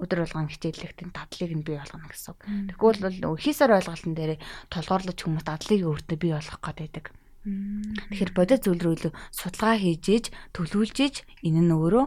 өдөр 0.00 0.24
болгон 0.24 0.48
хичээллэхтэн 0.48 1.12
дадлыг 1.12 1.52
нь 1.52 1.66
бий 1.66 1.76
болгоно 1.76 2.08
гэсэн 2.08 2.32
үг. 2.32 2.40
Тэгвэл 2.72 3.04
бол 3.04 3.36
хийсээр 3.36 3.76
ойлголтын 3.76 4.14
дээр 4.16 4.32
толгоорлож 4.72 5.18
хүмүүс 5.20 5.44
дадлыг 5.44 5.80
өөртөө 5.84 6.16
бий 6.16 6.32
болгох 6.32 6.60
гээд 6.64 6.78
байдаг. 6.80 7.04
Тэгэхээр 7.44 8.32
бодит 8.32 8.64
зүйл 8.64 8.80
рүү 8.80 9.12
судалгаа 9.32 9.76
хийж 9.76 10.32
төлөвлөж 10.56 11.24
энэ 11.44 11.60
нь 11.64 11.72
өөрөө 11.72 12.06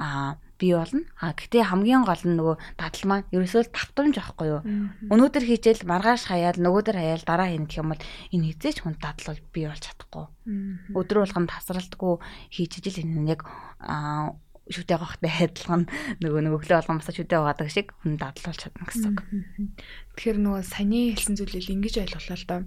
аа 0.00 0.36
бий 0.58 0.72
болно. 0.74 1.04
А 1.20 1.32
гэхдээ 1.36 1.70
хамгийн 1.70 2.04
гол 2.04 2.22
нь 2.24 2.36
нөгөө 2.36 2.56
дадал 2.80 3.04
маань 3.08 3.28
ерөөсөө 3.32 3.62
л 3.68 3.72
давтамж 3.72 4.14
байхгүй 4.16 4.48
юу? 4.48 4.62
Өнөөдөр 5.12 5.44
хийжэл 5.44 5.84
маргааш 5.84 6.32
хаяал 6.32 6.58
нөгөөдөр 6.58 6.96
хаяал 6.96 7.24
дараа 7.24 7.48
хийнэ 7.52 7.68
гэх 7.68 7.80
юм 7.80 7.92
бол 7.92 8.02
энэ 8.32 8.46
хизээч 8.56 8.78
хүн 8.82 8.96
дадал 8.96 9.26
бол 9.36 9.42
бий 9.52 9.64
болж 9.68 9.82
чадахгүй. 9.84 10.26
Өдөр 10.96 11.18
болгон 11.24 11.46
тасралтгүй 11.46 12.14
хийж 12.50 12.72
ижил 12.80 13.04
энэ 13.04 13.36
яг 13.36 13.44
шүтээ 14.66 14.98
гахтай 14.98 15.30
адилхан 15.46 15.86
нөгөө 16.18 16.40
нэг 16.42 16.54
өглөө 16.58 16.76
болгон 16.82 16.98
бас 16.98 17.10
шүтээ 17.14 17.38
гаадаг 17.38 17.70
шиг 17.70 17.94
хүн 18.02 18.18
дадал 18.18 18.50
болж 18.50 18.58
чадна 18.58 18.82
гэсэн 18.82 19.14
үг. 19.14 19.22
Тэгэхээр 20.18 20.38
нөгөө 20.42 20.62
саний 20.66 21.14
хэлсэн 21.14 21.38
зүйлийг 21.38 21.70
ингэж 21.70 21.94
ойлголоо 22.02 22.34
л 22.34 22.46
доо. 22.50 22.60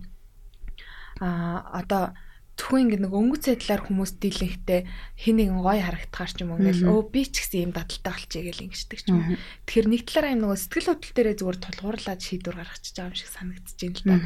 Аа 1.19 1.59
одоо 1.75 2.15
зөвхөн 2.59 2.91
ингэ 2.91 3.07
нэг 3.07 3.13
өнгөц 3.15 3.43
байдлаар 3.47 3.81
хүмүүс 3.87 4.11
дийлэнхтэй 4.19 4.83
хин 5.15 5.35
нэгэн 5.39 5.63
гоё 5.63 5.79
харагдахаар 5.79 6.31
ч 6.35 6.37
юм 6.43 6.51
уу 6.51 6.59
ингээл 6.59 6.91
өө 6.91 7.01
би 7.07 7.21
ч 7.23 7.35
гэсэн 7.39 7.63
юм 7.63 7.73
дадалтай 7.73 8.11
болчихъя 8.11 8.43
гэл 8.51 8.65
ингэждэг 8.67 8.99
ч 8.99 9.07
юм 9.07 9.23
уу. 9.23 9.39
Тэгэхээр 9.63 9.87
нэг 9.87 10.01
талаараа 10.03 10.33
юм 10.35 10.41
нөгөө 10.43 10.59
сэтгэл 10.59 10.89
хөдлөл 10.91 11.15
дээрээ 11.15 11.35
зүгээр 11.39 11.57
тулгуурлаад 11.63 12.19
шийдвэр 12.19 12.57
гаргачих 12.59 12.93
байгаа 12.99 13.07
юм 13.07 13.15
шиг 13.15 13.29
санагдаж 13.31 13.77
байна 13.79 13.95
л 13.95 14.03
да. 14.03 14.17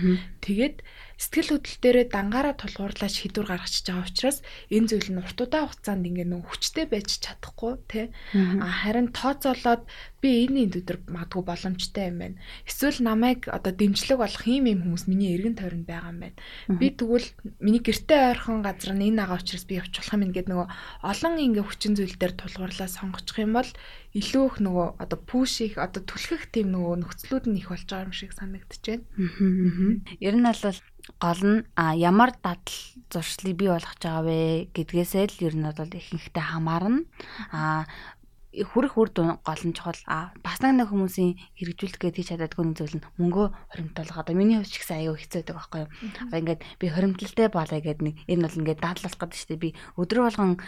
Тэгээд 0.41 0.75
сэтгэл 1.23 1.55
хөдлөл 1.55 1.79
дээрээ 1.79 2.05
дангаараа 2.11 2.55
тулгуурлаад 2.59 3.13
шийдвэр 3.15 3.47
гаргачих 3.47 3.87
байгаа 3.87 4.03
учраас 4.11 4.37
энэ 4.67 4.87
зүйл 4.91 5.09
нь 5.15 5.21
урт 5.23 5.39
удаан 5.39 5.71
хугацаанд 5.71 6.03
ингээ 6.03 6.27
нэг 6.27 6.43
хүчтэй 6.43 6.85
байж 6.91 7.23
чадахгүй 7.23 7.73
тий. 7.87 8.05
А 8.35 8.67
харин 8.83 9.15
тооцоолоод 9.15 9.87
би 10.19 10.43
энэ 10.43 10.67
энд 10.67 10.75
өдөр 10.83 10.97
магадгүй 11.07 11.43
боломжтой 11.47 12.11
юм 12.11 12.17
байна. 12.19 12.37
Эсвэл 12.67 12.99
намайг 12.99 13.47
одоо 13.47 13.71
дэмжлэг 13.71 14.19
болох 14.19 14.43
юм 14.43 14.67
юм 14.67 14.79
хүмүүс 14.83 15.07
миний 15.07 15.31
эргэн 15.35 15.55
тойронд 15.55 15.87
байгаа 15.87 16.11
юм 16.11 16.19
байна. 16.27 16.37
Би 16.79 16.87
тэгвэл 16.91 17.27
миний 17.63 17.79
гэрте 17.79 18.35
ойрхон 18.35 18.59
газар 18.59 18.91
нь 18.91 19.07
энэ 19.07 19.23
агаа 19.23 19.39
учраас 19.39 19.63
би 19.63 19.79
явчих 19.79 20.03
болох 20.03 20.15
юм 20.19 20.25
ингээд 20.27 20.51
нөгөө 20.51 20.67
олон 21.07 21.35
ингээ 21.39 21.63
хүчин 21.63 21.95
зүйл 21.95 22.15
дээр 22.19 22.35
тулгуурлаа 22.35 22.89
сонгочих 22.91 23.39
юм 23.39 23.55
бол 23.55 23.69
илүү 24.11 24.43
их 24.47 24.57
нөгөө 24.59 24.87
одоо 24.99 25.19
пуш 25.23 25.59
их 25.65 25.75
одоо 25.79 26.03
түлхэх 26.03 26.51
тийм 26.51 26.71
нөгөө 26.75 26.95
нөхцлүүд 27.01 27.45
нь 27.47 27.59
их 27.63 27.71
болж 27.71 27.87
байгаа 27.87 28.07
юм 28.07 28.15
шиг 28.15 28.31
байна. 28.35 28.59
Ер 30.19 30.35
нь 30.37 30.45
бол 30.45 30.61
гол 31.19 31.41
нь 31.43 31.59
ямар 31.99 32.31
дадал 32.39 32.79
зуршлыг 33.11 33.55
бий 33.57 33.69
болгож 33.69 33.99
байгаа 33.99 34.23
вэ? 34.23 34.71
гэдгээсээ 34.75 35.25
л 35.29 35.43
ер 35.47 35.55
нь 35.55 35.67
бол 35.67 35.91
ихэнхдээ 35.99 36.45
хамаарна. 36.51 37.03
А 37.51 37.85
хүрх 38.53 38.93
үр 39.01 39.09
дүн 39.09 39.41
гол 39.41 39.63
нь 39.65 39.73
чухал. 39.73 39.97
А 40.05 40.29
бас 40.45 40.61
нэг 40.61 40.85
хүмүүсийн 40.93 41.41
хэрэгжүүлэх 41.57 41.97
гэж 41.97 42.13
хийж 42.13 42.29
чаддаггүй 42.37 42.65
нэг 42.69 42.77
зүйл 42.77 42.95
нь 43.01 43.05
мөнгөө 43.17 43.47
хоримтлуулах 43.73 44.21
одоо 44.21 44.35
миний 44.37 44.61
хувьд 44.61 44.69
ч 44.69 44.77
гэсэн 44.77 45.01
аюу 45.01 45.17
хэцүү 45.17 45.41
байдаг 45.41 45.57
байхгүй 45.57 45.79
юу? 45.81 45.89
Одоо 46.29 46.37
ингээд 46.37 46.61
би 46.77 46.85
хоримтлалтай 46.93 47.47
болоё 47.49 47.81
гэдэг 47.81 48.03
нэг 48.05 48.15
энэ 48.29 48.43
бол 48.45 48.59
ингээд 48.61 48.83
дадлах 48.85 49.15
гэдэг 49.17 49.37
чинь 49.41 49.57
би 49.57 49.69
өдөр 49.97 50.19
болгон 50.21 50.61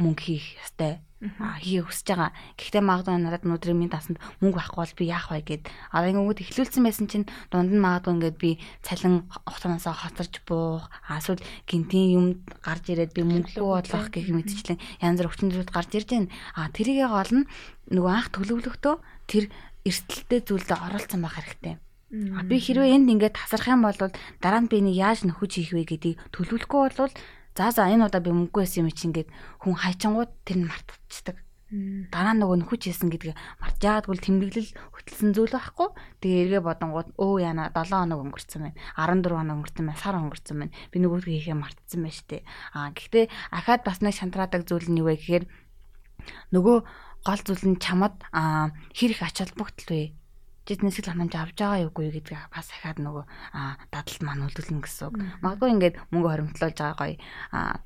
мөнгө 0.00 0.22
хийх 0.24 0.46
ёстой 0.64 0.98
а 1.20 1.60
хийх 1.60 1.84
хүсэж 1.84 2.16
байгаа. 2.16 2.32
Гэхдээ 2.56 2.80
магадгүй 2.80 3.20
надад 3.20 3.44
өнөөдрийн 3.44 3.76
минь 3.76 3.92
тасанд 3.92 4.16
мөнгө 4.40 4.56
байхгүй 4.56 4.80
бол 4.80 4.96
би 4.96 5.04
яах 5.04 5.28
вэ 5.28 5.44
гэд. 5.44 5.68
Одоо 5.92 6.08
ингэнгүүт 6.16 6.40
эхлүүлсэн 6.48 6.80
байсан 6.80 7.06
чинь 7.12 7.28
дунд 7.52 7.68
нь 7.68 7.84
магадгүй 7.84 8.12
ингээд 8.16 8.38
би 8.40 8.50
цалин 8.80 9.28
хугацаанаас 9.28 9.84
хоцорж 9.84 10.40
буух, 10.48 10.88
эсвэл 11.12 11.44
гинтийн 11.68 12.08
юм 12.16 12.26
гарч 12.64 12.88
ирээд 12.88 13.12
би 13.12 13.22
мөнгө 13.28 13.52
бодлох 13.60 14.08
гэх 14.08 14.32
мэтчлэн 14.32 14.80
янз 15.04 15.20
бүр 15.20 15.28
хүчин 15.28 15.52
зүйлүүд 15.52 15.74
гарч 15.76 15.90
ирж 16.00 16.08
байна. 16.08 16.32
А 16.56 16.72
тэрийгээ 16.72 17.08
гол 17.12 17.32
нь 17.44 17.48
нөгөө 17.92 18.12
анх 18.16 18.28
төлөвлөхдөө 18.32 18.94
тэр 19.28 19.44
эрсдэлтэй 19.84 20.40
зүйлдэ 20.40 20.72
оролцсон 20.72 21.20
байх 21.20 21.36
хэрэгтэй. 21.36 21.76
А 22.32 22.42
би 22.48 22.56
хэрвээ 22.56 22.96
энд 22.96 23.12
ингээд 23.12 23.36
тасрах 23.36 23.68
юм 23.68 23.84
бол 23.84 23.94
дараа 24.40 24.60
нь 24.64 24.72
би 24.72 24.80
нэг 24.80 24.96
яаж 24.96 25.28
нөхөж 25.28 25.52
хийх 25.52 25.76
вэ 25.76 25.84
гэдгийг 25.84 26.16
төлөвлөхгүй 26.32 26.80
бол 26.96 27.12
За 27.56 27.70
за 27.74 27.90
энэ 27.90 28.06
удаа 28.06 28.22
би 28.22 28.30
мөнгө 28.30 28.62
байсан 28.62 28.86
юм 28.86 28.94
чинь 28.94 29.10
ингээд 29.10 29.28
хүн 29.62 29.74
хайчингууд 29.74 30.30
тэр 30.46 30.56
нь 30.62 30.68
мартчихдаг. 30.70 31.36
Дараа 31.70 32.34
нөгөө 32.34 32.66
нөхөж 32.66 32.82
хийсэн 32.90 33.14
гэдгийг 33.14 33.38
мартаж 33.62 33.82
яагаад 33.86 34.06
гэвэл 34.10 34.26
тэмдэглэл 34.26 34.70
хөтлсөн 34.90 35.30
зүйл 35.30 35.54
байхгүй. 35.54 35.88
Тэгээ 36.18 36.42
эргээ 36.58 36.62
бодонгууд 36.66 37.14
өө 37.14 37.34
яна 37.46 37.70
7 37.70 37.94
хоног 37.94 38.26
өнгөрцөн 38.26 38.74
байна. 38.74 38.78
14 38.98 39.38
хоног 39.38 39.54
өнгөрцөн 39.54 39.86
байна. 39.86 40.02
Сар 40.02 40.18
өнгөрцөн 40.18 40.56
байна. 40.58 40.74
Би 40.90 40.96
нөгөөдгөө 40.98 41.30
хийхээ 41.30 41.54
мартсан 41.62 42.00
байна 42.02 42.18
штэ. 42.18 42.42
Аа 42.74 42.90
гэхдээ 42.90 43.24
ахаад 43.54 43.82
бас 43.86 43.98
нэг 44.02 44.14
шантраадаг 44.18 44.66
зүйл 44.66 44.90
нь 44.90 44.98
юу 44.98 45.06
вэ 45.06 45.14
гэхээр 45.22 45.44
нөгөө 46.50 46.76
гол 47.22 47.42
зүйл 47.46 47.64
нь 47.70 47.78
чамд 47.78 48.18
аа 48.34 48.74
хэр 48.90 49.14
их 49.14 49.22
ач 49.22 49.38
холбогдол 49.38 49.90
вэ? 49.94 50.18
Тэднээс 50.68 51.00
л 51.00 51.10
ханамж 51.10 51.34
авч 51.34 51.56
байгаа 51.56 51.84
юугүй 51.88 52.12
гэдгийг 52.12 52.52
бас 52.52 52.68
ахаад 52.70 53.00
нөгөө 53.00 53.24
дадалд 53.90 54.22
маань 54.22 54.44
үлдүүлнэ 54.46 54.84
гэсэн 54.84 55.04
үг. 55.08 55.14
Магадгүй 55.40 55.70
ингээд 55.72 55.96
мөнгө 56.12 56.28
хоримтлуулж 56.30 56.76
байгаа 56.78 56.96
гоё 57.00 57.16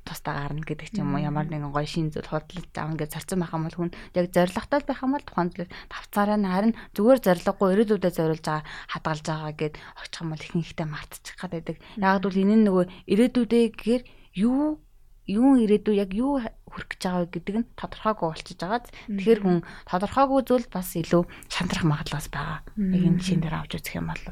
тусдаа 0.05 0.33
гарна 0.45 0.61
гэдэг 0.61 0.89
ч 0.91 0.95
юм 0.99 1.15
уу 1.15 1.23
ямар 1.23 1.47
нэгэн 1.47 1.71
гоё 1.71 1.87
шин 1.87 2.11
зүйл 2.11 2.29
худалдаж 2.29 2.75
авна 2.75 2.99
гэж 2.99 3.09
зарцсан 3.15 3.39
байх 3.41 3.55
юм 3.55 3.65
бол 3.65 3.77
хүн 3.79 3.91
яг 4.13 4.25
зоригтой 4.35 4.81
байх 4.85 5.01
юм 5.01 5.11
бол 5.15 5.25
тухайн 5.25 5.49
зүйлийг 5.55 5.71
давцаараа 5.89 6.37
нь 6.37 6.51
харин 6.51 6.73
зүгээр 6.93 7.19
зориггүй 7.25 7.69
ирээдүйдээ 7.73 8.13
зориулж 8.13 8.45
байгаа 8.45 8.63
хадгалж 8.91 9.25
байгаа 9.25 9.53
гэд 9.55 9.75
очих 10.03 10.21
юм 10.21 10.29
бол 10.35 10.45
ихэнхдээ 10.45 10.87
мартчих 10.87 11.35
гад 11.39 11.51
байдаг. 11.55 11.77
Яг 11.97 12.21
бол 12.21 12.37
энэ 12.37 12.55
нь 12.59 12.65
нөгөө 12.67 12.85
ирээдүйдээ 13.09 13.63
гэхээр 13.71 14.03
юу 14.35 14.79
юу 15.25 15.57
ирээдүй 15.57 15.95
яг 15.97 16.11
юу 16.13 16.41
хүрэх 16.69 16.89
гэж 16.91 17.01
байгаа 17.01 17.27
гэдэг 17.31 17.55
нь 17.55 17.69
тодорхойгүй 17.79 18.27
болчихж 18.29 18.59
байгааз 18.61 18.87
тэгэхээр 19.09 19.39
хүн 19.41 19.57
тодорхойгүй 19.89 20.41
зүйл 20.45 20.67
бас 20.69 20.89
илүү 20.99 21.23
шантрах 21.49 21.85
магадлал 21.87 22.29
байгаа. 22.29 22.59
Яг 22.77 23.03
энэ 23.09 23.23
шин 23.23 23.41
дээр 23.41 23.55
авч 23.57 23.71
үзэх 23.79 23.97
юм 23.97 24.11
бол. 24.11 24.23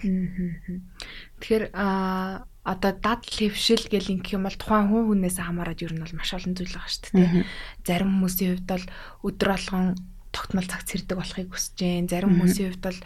Тэгэхээр 1.40 1.66
а 1.74 2.46
одоо 2.64 2.92
дадал 2.96 3.24
хөвшил 3.24 3.84
гэл 3.90 4.14
ингэх 4.14 4.36
юм 4.38 4.46
бол 4.48 4.58
тухайн 4.60 4.88
хүн 4.92 5.04
хүнээс 5.08 5.38
хамаарат 5.40 5.84
ер 5.84 5.94
нь 5.96 6.04
бол 6.04 6.16
маш 6.16 6.32
олон 6.36 6.54
зүйл 6.56 6.76
байгаа 6.76 6.92
шүү 6.92 7.12
дээ. 7.16 7.44
Зарим 7.84 8.12
хүмүүсийн 8.20 8.50
хувьд 8.56 8.68
бол 8.72 8.86
өдөр 9.28 9.50
болгон 9.52 9.86
тогтмол 10.34 10.68
цаг 10.68 10.82
цэрдэг 10.88 11.18
болохыг 11.20 11.48
хүсэж 11.52 11.74
जैन. 11.78 12.08
Зарим 12.08 12.40
хүмүүсийн 12.40 12.72
хувьд 12.72 12.84
бол 12.88 13.00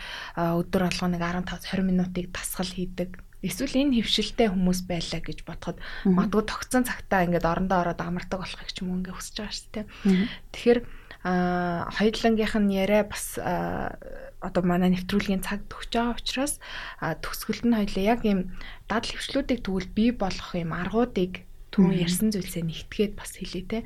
өдөр 0.61 0.81
болгоо 0.87 1.09
нэг 1.09 1.21
15 1.25 1.73
20 1.73 1.89
минутыг 1.89 2.25
дасгал 2.31 2.69
хийдэг 2.69 3.26
Эсвэл 3.45 3.77
энэ 3.77 4.01
хөвшилтэй 4.01 4.49
хүмүүс 4.49 4.89
байлаа 4.89 5.21
гэж 5.21 5.45
бодоход 5.45 5.77
магадгүй 6.09 6.43
тогтсон 6.49 6.83
цагтаа 6.89 7.21
ингээд 7.29 7.45
орондоо 7.45 7.85
ороод 7.85 8.01
амардаг 8.01 8.41
болохыг 8.41 8.69
ч 8.73 8.81
юм 8.81 8.97
уу 8.97 8.99
ингээд 9.05 9.13
хүсэж 9.13 9.35
байгаа 9.37 9.53
шүү 9.53 9.69
дээ. 9.77 9.85
Тэгэхээр 10.53 10.79
а 11.27 11.89
хоёулангийнх 11.93 12.55
нь 12.57 12.73
яриа 12.73 13.03
бас 13.05 13.37
одоо 13.37 14.61
манай 14.65 14.89
нэвтрүүлгийн 14.93 15.45
цаг 15.45 15.69
төгсөж 15.69 15.93
байгаа 15.93 16.17
учраас 16.17 16.53
төгсгөлд 16.97 17.65
нь 17.69 17.77
хоёлаа 17.77 18.05
яг 18.17 18.21
ийм 18.25 18.57
дадал 18.89 19.13
хөвшлүүдийг 19.13 19.61
тэгвэл 19.65 19.89
бий 19.93 20.09
болгох 20.13 20.57
юм 20.57 20.73
аргуудыг 20.73 21.45
түрүү 21.73 22.05
ярьсан 22.05 22.33
зүйлсээ 22.33 22.63
нэгтгээд 22.65 23.13
бас 23.17 23.37
хэлээ 23.37 23.65
те. 23.69 23.79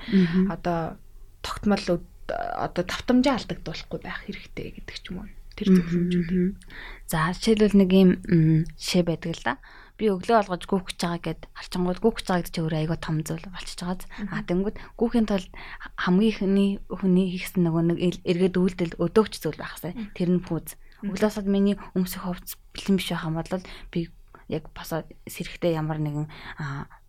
Одоо 0.48 0.96
тогтмол 1.44 2.00
одоо 2.32 2.84
тавтамжаа 2.88 3.36
алдагдуулахгүй 3.36 4.00
байх 4.00 4.20
хэрэгтэй 4.28 4.68
гэдэг 4.80 4.98
ч 5.02 5.06
юм 5.12 5.26
уу 5.26 5.28
тэр 5.62 5.70
зөвлөмжүүд. 5.78 6.58
За 7.06 7.30
жишээлбэл 7.38 7.78
нэг 7.78 7.90
юм 7.94 8.10
жишээ 8.82 9.04
байдаг 9.06 9.32
л 9.38 9.46
да. 9.46 9.54
Би 10.02 10.10
өглөө 10.10 10.50
болгож 10.50 10.66
гүөх 10.66 10.86
гэж 10.90 10.98
байгаа 10.98 11.22
гэд 11.22 11.42
харчангууд 11.54 12.00
гүөх 12.02 12.16
гэж 12.18 12.26
байгаа 12.26 12.42
гэдэг 12.42 12.54
чинь 12.58 12.66
өөрөө 12.66 12.82
айгүй 12.82 12.98
том 12.98 13.18
зүйл 13.22 13.46
болчихж 13.54 13.80
байгаа. 13.86 14.10
А 14.34 14.42
тэнгүүд 14.50 14.78
гүүхийн 14.98 15.28
тулд 15.30 15.52
хамгийн 16.02 16.32
ихний 16.34 16.70
хүний 16.90 17.28
хийсэн 17.38 17.62
нөгөө 17.70 17.84
нэг 17.94 17.98
эргээд 18.26 18.58
үйлдэл 18.58 18.98
өдөөгч 18.98 19.34
зүйл 19.38 19.62
байхсаа. 19.62 19.94
Тэр 20.18 20.30
нь 20.34 20.42
пүүз. 20.42 20.74
Өглөөсөд 21.06 21.46
миний 21.46 21.78
өмсөх 21.94 22.26
хувцс 22.26 22.58
бэлэн 22.74 22.98
биш 22.98 23.14
байх 23.14 23.30
юм 23.30 23.38
бол 23.38 23.62
би 23.94 24.10
яг 24.50 24.68
босоод 24.74 25.08
сэрэхтэй 25.30 25.78
ямар 25.78 26.02
нэгэн 26.02 26.28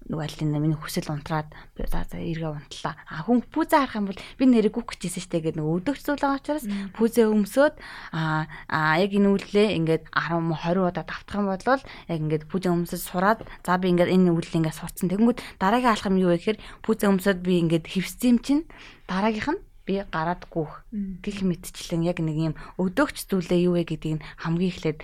нөгөө 0.08 0.24
аль 0.24 0.38
нэг 0.42 0.60
миний 0.62 0.78
хүсэл 0.78 1.12
унтраад 1.12 1.48
за 1.78 2.02
за 2.06 2.18
эргээ 2.18 2.50
унтлаа. 2.50 2.94
А 3.06 3.22
хүн 3.22 3.42
пүүзэ 3.46 3.76
харах 3.78 3.98
юм 3.98 4.06
бол 4.10 4.20
би 4.38 4.44
нэрийг 4.46 4.74
гүх 4.74 4.98
гэжсэн 4.98 5.22
штэ 5.22 5.38
гэдэг 5.42 5.58
нөгөө 5.60 5.76
өдөгч 5.82 6.02
зүйл 6.02 6.22
байгаа 6.22 6.40
учраас 6.42 6.64
пүүзэ 6.98 7.22
өмсөөд 7.30 7.74
а 8.14 8.46
а 8.66 8.98
яг 8.98 9.12
энэ 9.14 9.30
үйлээ 9.30 9.68
ингээд 9.78 10.04
10 10.10 10.42
20 10.50 10.90
удаа 10.90 11.04
давтах 11.06 11.38
юм 11.38 11.48
бол 11.50 11.82
яг 12.10 12.18
ингээд 12.18 12.48
пүүзэ 12.50 12.68
өмсөж 12.72 13.00
сураад 13.02 13.40
за 13.62 13.78
би 13.78 13.92
ингээд 13.92 14.10
энэ 14.10 14.34
үйлээ 14.34 14.58
ингээд 14.58 14.78
сурцсан. 14.78 15.10
Тэгэнгүүт 15.10 15.40
дараагийн 15.62 15.94
алхам 15.94 16.16
юу 16.18 16.34
вэ 16.34 16.38
гэхээр 16.42 16.58
пүүзэ 16.82 17.04
өмсөд 17.10 17.38
би 17.42 17.62
ингээд 17.62 17.86
хевсцэм 17.86 18.42
чинь 18.42 18.66
дараагийнх 19.06 19.50
нь 19.54 19.62
би 19.86 19.98
гараад 20.14 20.46
гүөх 20.46 20.86
гих 21.26 21.42
мэдчлэн 21.42 22.06
яг 22.06 22.22
нэг 22.22 22.36
юм 22.38 22.54
өдөгч 22.78 23.26
зүйлээ 23.26 23.66
юу 23.66 23.74
вэ 23.74 23.82
гэдгийг 23.90 24.22
хамгийн 24.38 24.70
эхлээд 24.70 24.98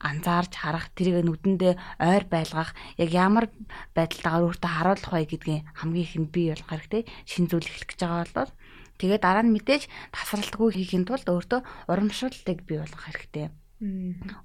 анзаарч 0.00 0.52
харах 0.60 0.92
тэрийг 0.92 1.24
нүдэндээ 1.24 1.74
ойр 2.00 2.24
байлгах 2.28 2.76
яг 3.00 3.10
ямар 3.10 3.48
байдалтайгаар 3.96 4.46
өөртөө 4.46 4.70
харуулах 4.72 5.12
вэ 5.12 5.24
гэдгийг 5.24 5.64
хамгийн 5.72 6.06
ихэнд 6.06 6.28
бий 6.32 6.52
болох 6.52 6.68
хэрэгтэй. 6.68 7.02
Шин 7.24 7.48
зүйл 7.48 7.64
эхлэх 7.64 7.88
гэж 7.88 8.00
байгаа 8.04 8.28
бол 8.36 8.52
тэгээд 9.00 9.24
дараа 9.24 9.44
нь 9.44 9.54
мэдээж 9.56 9.82
тасралтгүй 10.12 10.68
хийхин 10.76 11.04
тулд 11.08 11.26
өөртөө 11.28 11.60
урамшуултыг 11.88 12.58
бий 12.68 12.78
болгох 12.80 13.04
хэрэгтэй. 13.08 13.48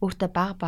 Өөртөө 0.04 0.30
баг 0.36 0.60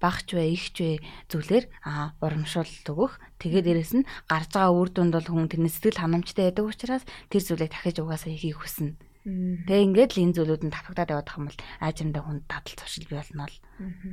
багч 0.00 0.28
вэ 0.32 0.44
ихч 0.56 0.76
вэ 0.80 1.04
зүйлэр 1.28 1.64
а 1.84 2.16
урамшуулт 2.24 2.84
өгөх. 2.88 3.20
Тэгээд 3.40 3.64
дээрэс 3.68 3.92
нь 4.00 4.08
гарч 4.24 4.56
байгаа 4.56 4.72
үр 4.72 4.88
дүнд 4.88 5.12
бол 5.16 5.28
хүн 5.28 5.48
тэр 5.52 5.60
сэтгэл 5.68 6.00
ханамжтай 6.00 6.48
байдаг 6.48 6.64
учраас 6.64 7.04
тэр 7.28 7.42
зүйлийг 7.44 7.72
дахиж 7.76 8.00
угаасаа 8.00 8.32
хийхийг 8.32 8.56
хүснэ 8.56 8.96
Тэгээ 9.26 9.86
ингээд 9.90 10.12
л 10.14 10.22
энэ 10.22 10.36
зүйлүүд 10.38 10.62
нь 10.62 10.70
давхагдаад 10.70 11.10
явах 11.10 11.34
юм 11.34 11.50
бол 11.50 11.58
аажимдаа 11.82 12.22
хүнд 12.22 12.46
дадал 12.46 12.78
туршил 12.78 13.10
бий 13.10 13.18
болно 13.18 13.50
л 13.50 13.58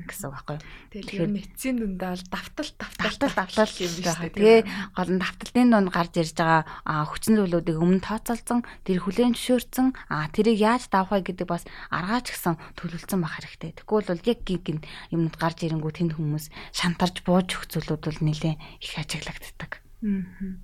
гэсэн 0.09 0.25
үг 0.25 0.33
байхгүй. 0.33 0.57
Тэгэхээр 0.89 1.29
мэдсийн 1.29 1.77
дүндээ 1.77 2.09
бол 2.17 2.25
давтал 2.33 2.69
давтал 2.81 3.33
давтал 3.37 3.77
юм 3.77 3.93
биш 3.93 4.09
үү. 4.09 4.33
Тэгээ 4.33 4.59
гол 4.97 5.11
нь 5.13 5.21
давталтын 5.21 5.69
дунд 5.69 5.89
гарч 5.93 6.13
ирж 6.17 6.33
байгаа 6.33 7.05
хүчин 7.13 7.37
зүйлүүдийг 7.37 7.77
өмнө 7.77 8.01
тооцоолсон, 8.01 8.65
тэр 8.81 8.97
хүлээн 9.05 9.37
зөвшөөрсөн, 9.37 9.87
тэрийг 10.33 10.57
яаж 10.57 10.89
давах 10.89 11.13
вэ 11.21 11.29
гэдэг 11.29 11.45
бас 11.45 11.69
аргаач 11.93 12.33
гисэн 12.33 12.57
төлөвлөсөн 12.73 13.21
байх 13.21 13.37
хэрэгтэй. 13.37 13.71
Тэгвэл 13.85 14.09
бол 14.17 14.29
яг 14.33 14.39
гин 14.41 14.81
юмнууд 15.13 15.37
гарч 15.37 15.61
ирэнгүү 15.61 15.93
тэнд 15.93 16.17
хүмүүс 16.17 16.49
шантарж 16.73 17.21
бууж 17.21 17.53
өгөх 17.53 17.69
зүйлүүд 17.69 18.01
бол 18.01 18.19
нэлээ 18.25 18.55
их 18.81 18.93
ажиглагддаг. 18.97 19.77
Аа. 20.01 20.57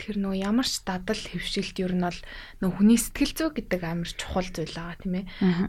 Тэгэхээр 0.00 0.16
нөгөө 0.16 0.40
ямар 0.40 0.64
ч 0.64 0.80
дадал 0.88 1.20
хөвшилт 1.20 1.76
ер 1.84 1.92
нь 1.92 2.04
бол 2.08 2.20
нөгөө 2.64 2.76
хүний 2.80 2.96
сэтгэл 2.96 3.36
зүй 3.36 3.50
гэдэг 3.52 3.80
амар 3.84 4.08
чухал 4.16 4.48
зүйл 4.48 4.72
байгаа 4.72 4.96
тийм 4.96 5.14
ээ. 5.20 5.24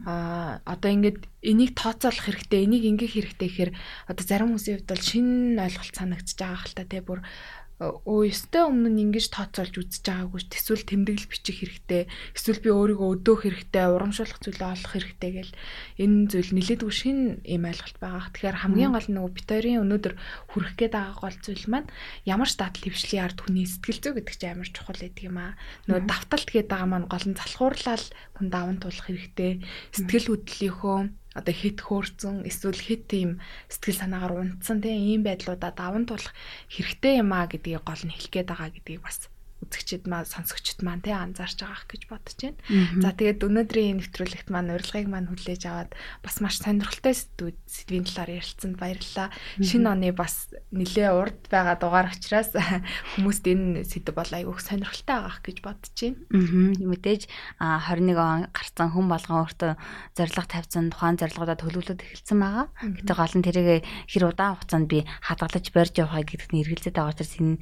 Аа 0.08 0.63
одоо 0.63 0.89
ингээд 0.96 1.20
энийг 1.44 1.76
тооцоолох 1.76 2.24
хэрэгтэй, 2.32 2.63
энийг 2.63 2.84
ингэх 2.88 3.12
хэрэгтэй 3.12 3.50
гэхээр 3.52 3.72
одоо 4.08 4.24
зарим 4.24 4.56
хүмүүсийн 4.56 4.76
хувьд 4.80 4.91
бол 4.96 5.04
шинэ 5.04 5.60
ойлголт 5.60 5.96
санагдчих 6.00 6.39
байгаа 6.39 6.60
хэл 6.63 6.78
та 6.80 6.86
тийм 6.88 7.04
бүр 7.04 7.20
өө 7.82 8.30
өстэй 8.30 8.62
өмнө 8.70 8.94
нь 8.94 9.02
ингэж 9.10 9.34
тооцоолж 9.34 9.74
үзэж 9.74 10.06
байгаагүй 10.06 10.41
эсвэл 10.54 10.86
тэмдэглэл 10.86 11.32
бичих 11.34 11.58
хэрэгтэй 11.65 12.04
эсвэл 12.38 12.62
би 12.62 12.70
өөрийгөө 12.70 13.10
өдөөх 13.17 13.41
хэрэгтэй 13.41 13.86
урамшуулах 13.89 14.38
зүйлээ 14.38 14.70
олох 14.70 14.91
хэрэгтэй 14.94 15.32
гэл 15.41 15.54
энэ 15.98 16.30
зүйл 16.30 16.52
нилээдгүй 16.54 16.94
шин 16.94 17.17
юм 17.41 17.63
ойлголт 17.65 17.98
байгаа. 17.98 18.30
Тэгэхээр 18.30 18.62
хамгийн 18.62 18.94
гол 18.94 19.08
нь 19.10 19.15
нөгөө 19.17 19.34
битэрийн 19.34 19.82
өнөөдөр 19.82 20.13
хүрэх 20.54 20.74
гээд 20.78 20.94
байгаа 20.94 21.17
гол 21.17 21.38
зүйл 21.41 21.65
маань 21.74 21.89
ямар 22.30 22.50
ч 22.50 22.54
дадал 22.62 22.86
хөвшлийн 22.86 23.26
ард 23.26 23.39
хүний 23.41 23.65
сэтгэл 23.65 24.02
зүй 24.02 24.13
гэдэг 24.13 24.36
чинь 24.38 24.54
амар 24.54 24.70
чухал 24.70 25.02
гэдэг 25.02 25.26
юм 25.26 25.38
аа. 25.41 25.58
Нөгөө 25.89 26.04
давталт 26.06 26.50
гээд 26.54 26.70
байгаа 26.70 26.89
маань 26.94 27.10
гол 27.10 27.26
нь 27.26 27.39
залхуурлал 27.39 28.06
хүн 28.38 28.48
даван 28.54 28.78
туулах 28.78 29.06
хэрэгтэй. 29.10 29.65
Сэтгэл 29.89 30.30
хөдлөлийнхөө 30.30 30.98
одоо 31.39 31.54
хит 31.56 31.80
хөөрцөн 31.80 32.44
эсвэл 32.50 32.80
хит 32.88 33.08
тийм 33.12 33.39
сэтгэл 33.72 34.02
санаагаар 34.02 34.34
унтсан 34.41 34.78
тийм 34.84 35.00
ийм 35.00 35.22
байдлуудаа 35.24 35.72
даван 35.72 36.04
туулах 36.06 36.34
хэрэгтэй 36.74 37.24
юм 37.24 37.32
а 37.32 37.48
гэдгийг 37.52 37.84
гол 37.88 38.04
нь 38.04 38.13
хэлэх 38.13 38.32
гээд 38.32 38.48
байгаа 38.52 38.70
гэдгийг 38.76 39.02
бас 39.06 39.17
үзэгчд 39.62 40.10
маань 40.10 40.28
сонсогчд 40.28 40.82
маань 40.82 41.02
тий 41.06 41.13
анзаарч 41.13 41.62
байгаах 41.62 41.86
гэж 41.88 42.02
бодож 42.10 42.38
байна. 42.41 42.60
За 43.00 43.13
тэгээд 43.13 43.45
өнөөдрийн 43.45 44.02
нэвтрүүлэгт 44.02 44.50
маань 44.50 44.74
урилгыг 44.74 45.08
маань 45.08 45.30
хүлээж 45.30 45.63
аваад 45.69 45.91
бас 46.26 46.36
маш 46.41 46.60
сонирхолтой 46.60 47.13
сэдвийн 47.13 48.06
талаар 48.06 48.41
ярилцсанд 48.41 48.76
баярлалаа. 48.82 49.30
Шинэ 49.62 49.88
оны 49.88 50.10
бас 50.12 50.50
нэлээ 50.74 51.13
урд 51.13 51.39
байгаа 51.47 51.78
дугаар 51.78 52.10
учраас 52.10 52.52
хүмүүст 53.15 53.45
энэ 53.47 53.86
сэдв 53.86 54.17
бол 54.17 54.32
айгүйх 54.32 54.60
сонирхолтой 54.60 55.15
байгаах 55.15 55.39
гэж 55.45 55.58
бодож 55.62 55.95
байна. 55.95 56.17
Мэдээж 56.82 57.21
21 57.62 58.17
он 58.17 58.41
гарсан 58.50 58.89
хүн 58.91 59.08
болгон 59.08 59.45
өөртөө 59.45 59.71
зориг 60.17 60.47
тавьсан 60.50 60.91
тухайн 60.91 61.15
зорилгоудаа 61.21 61.58
төлөвлөлт 61.60 62.02
эхэлсэн 62.02 62.39
байгаа. 62.41 62.67
Гэтэ 62.82 63.13
гол 63.15 63.36
нь 63.38 63.45
тэрийг 63.45 63.86
хэр 64.10 64.24
удаан 64.28 64.58
хугацаанд 64.58 64.88
би 64.91 65.06
хадгалж 65.24 65.67
барьж 65.71 65.95
явахаа 66.02 66.26
гэдэгт 66.26 66.52
нь 66.52 66.62
эргэлзээд 66.65 66.95
байгаа 66.97 67.13
учраас 67.13 67.34
энэ 67.39 67.62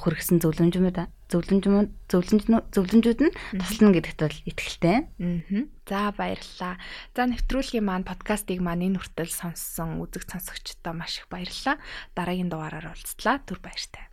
хүргэсэн 0.00 0.38
зөвлөмжмүүд 0.40 0.98
зөвлөмжмүүд 1.32 1.88
зөвлөмжнүүд 2.12 2.66
зөвлөмжүүд 2.76 3.20
нь 3.24 3.36
туслана 3.56 3.96
гэдэгт 3.96 4.20
бол 4.20 4.38
итгэлтэй. 4.44 4.98
Аа. 5.08 5.64
За 5.88 6.12
баярлалаа. 6.12 6.76
За 7.16 7.22
нэвтрүүлгийн 7.24 7.88
маань 7.88 8.04
подкастыг 8.04 8.60
маань 8.60 8.92
энэ 8.92 9.00
хүртэл 9.00 9.32
сонссон 9.32 10.04
үзэг 10.04 10.28
сонсогчдоо 10.28 10.92
маш 10.92 11.24
их 11.24 11.26
баярлалаа. 11.32 11.80
Дараагийн 12.12 12.52
дугаараар 12.52 12.92
уулзлаа. 12.92 13.40
Түр 13.48 13.58
баяртай. 13.64 14.04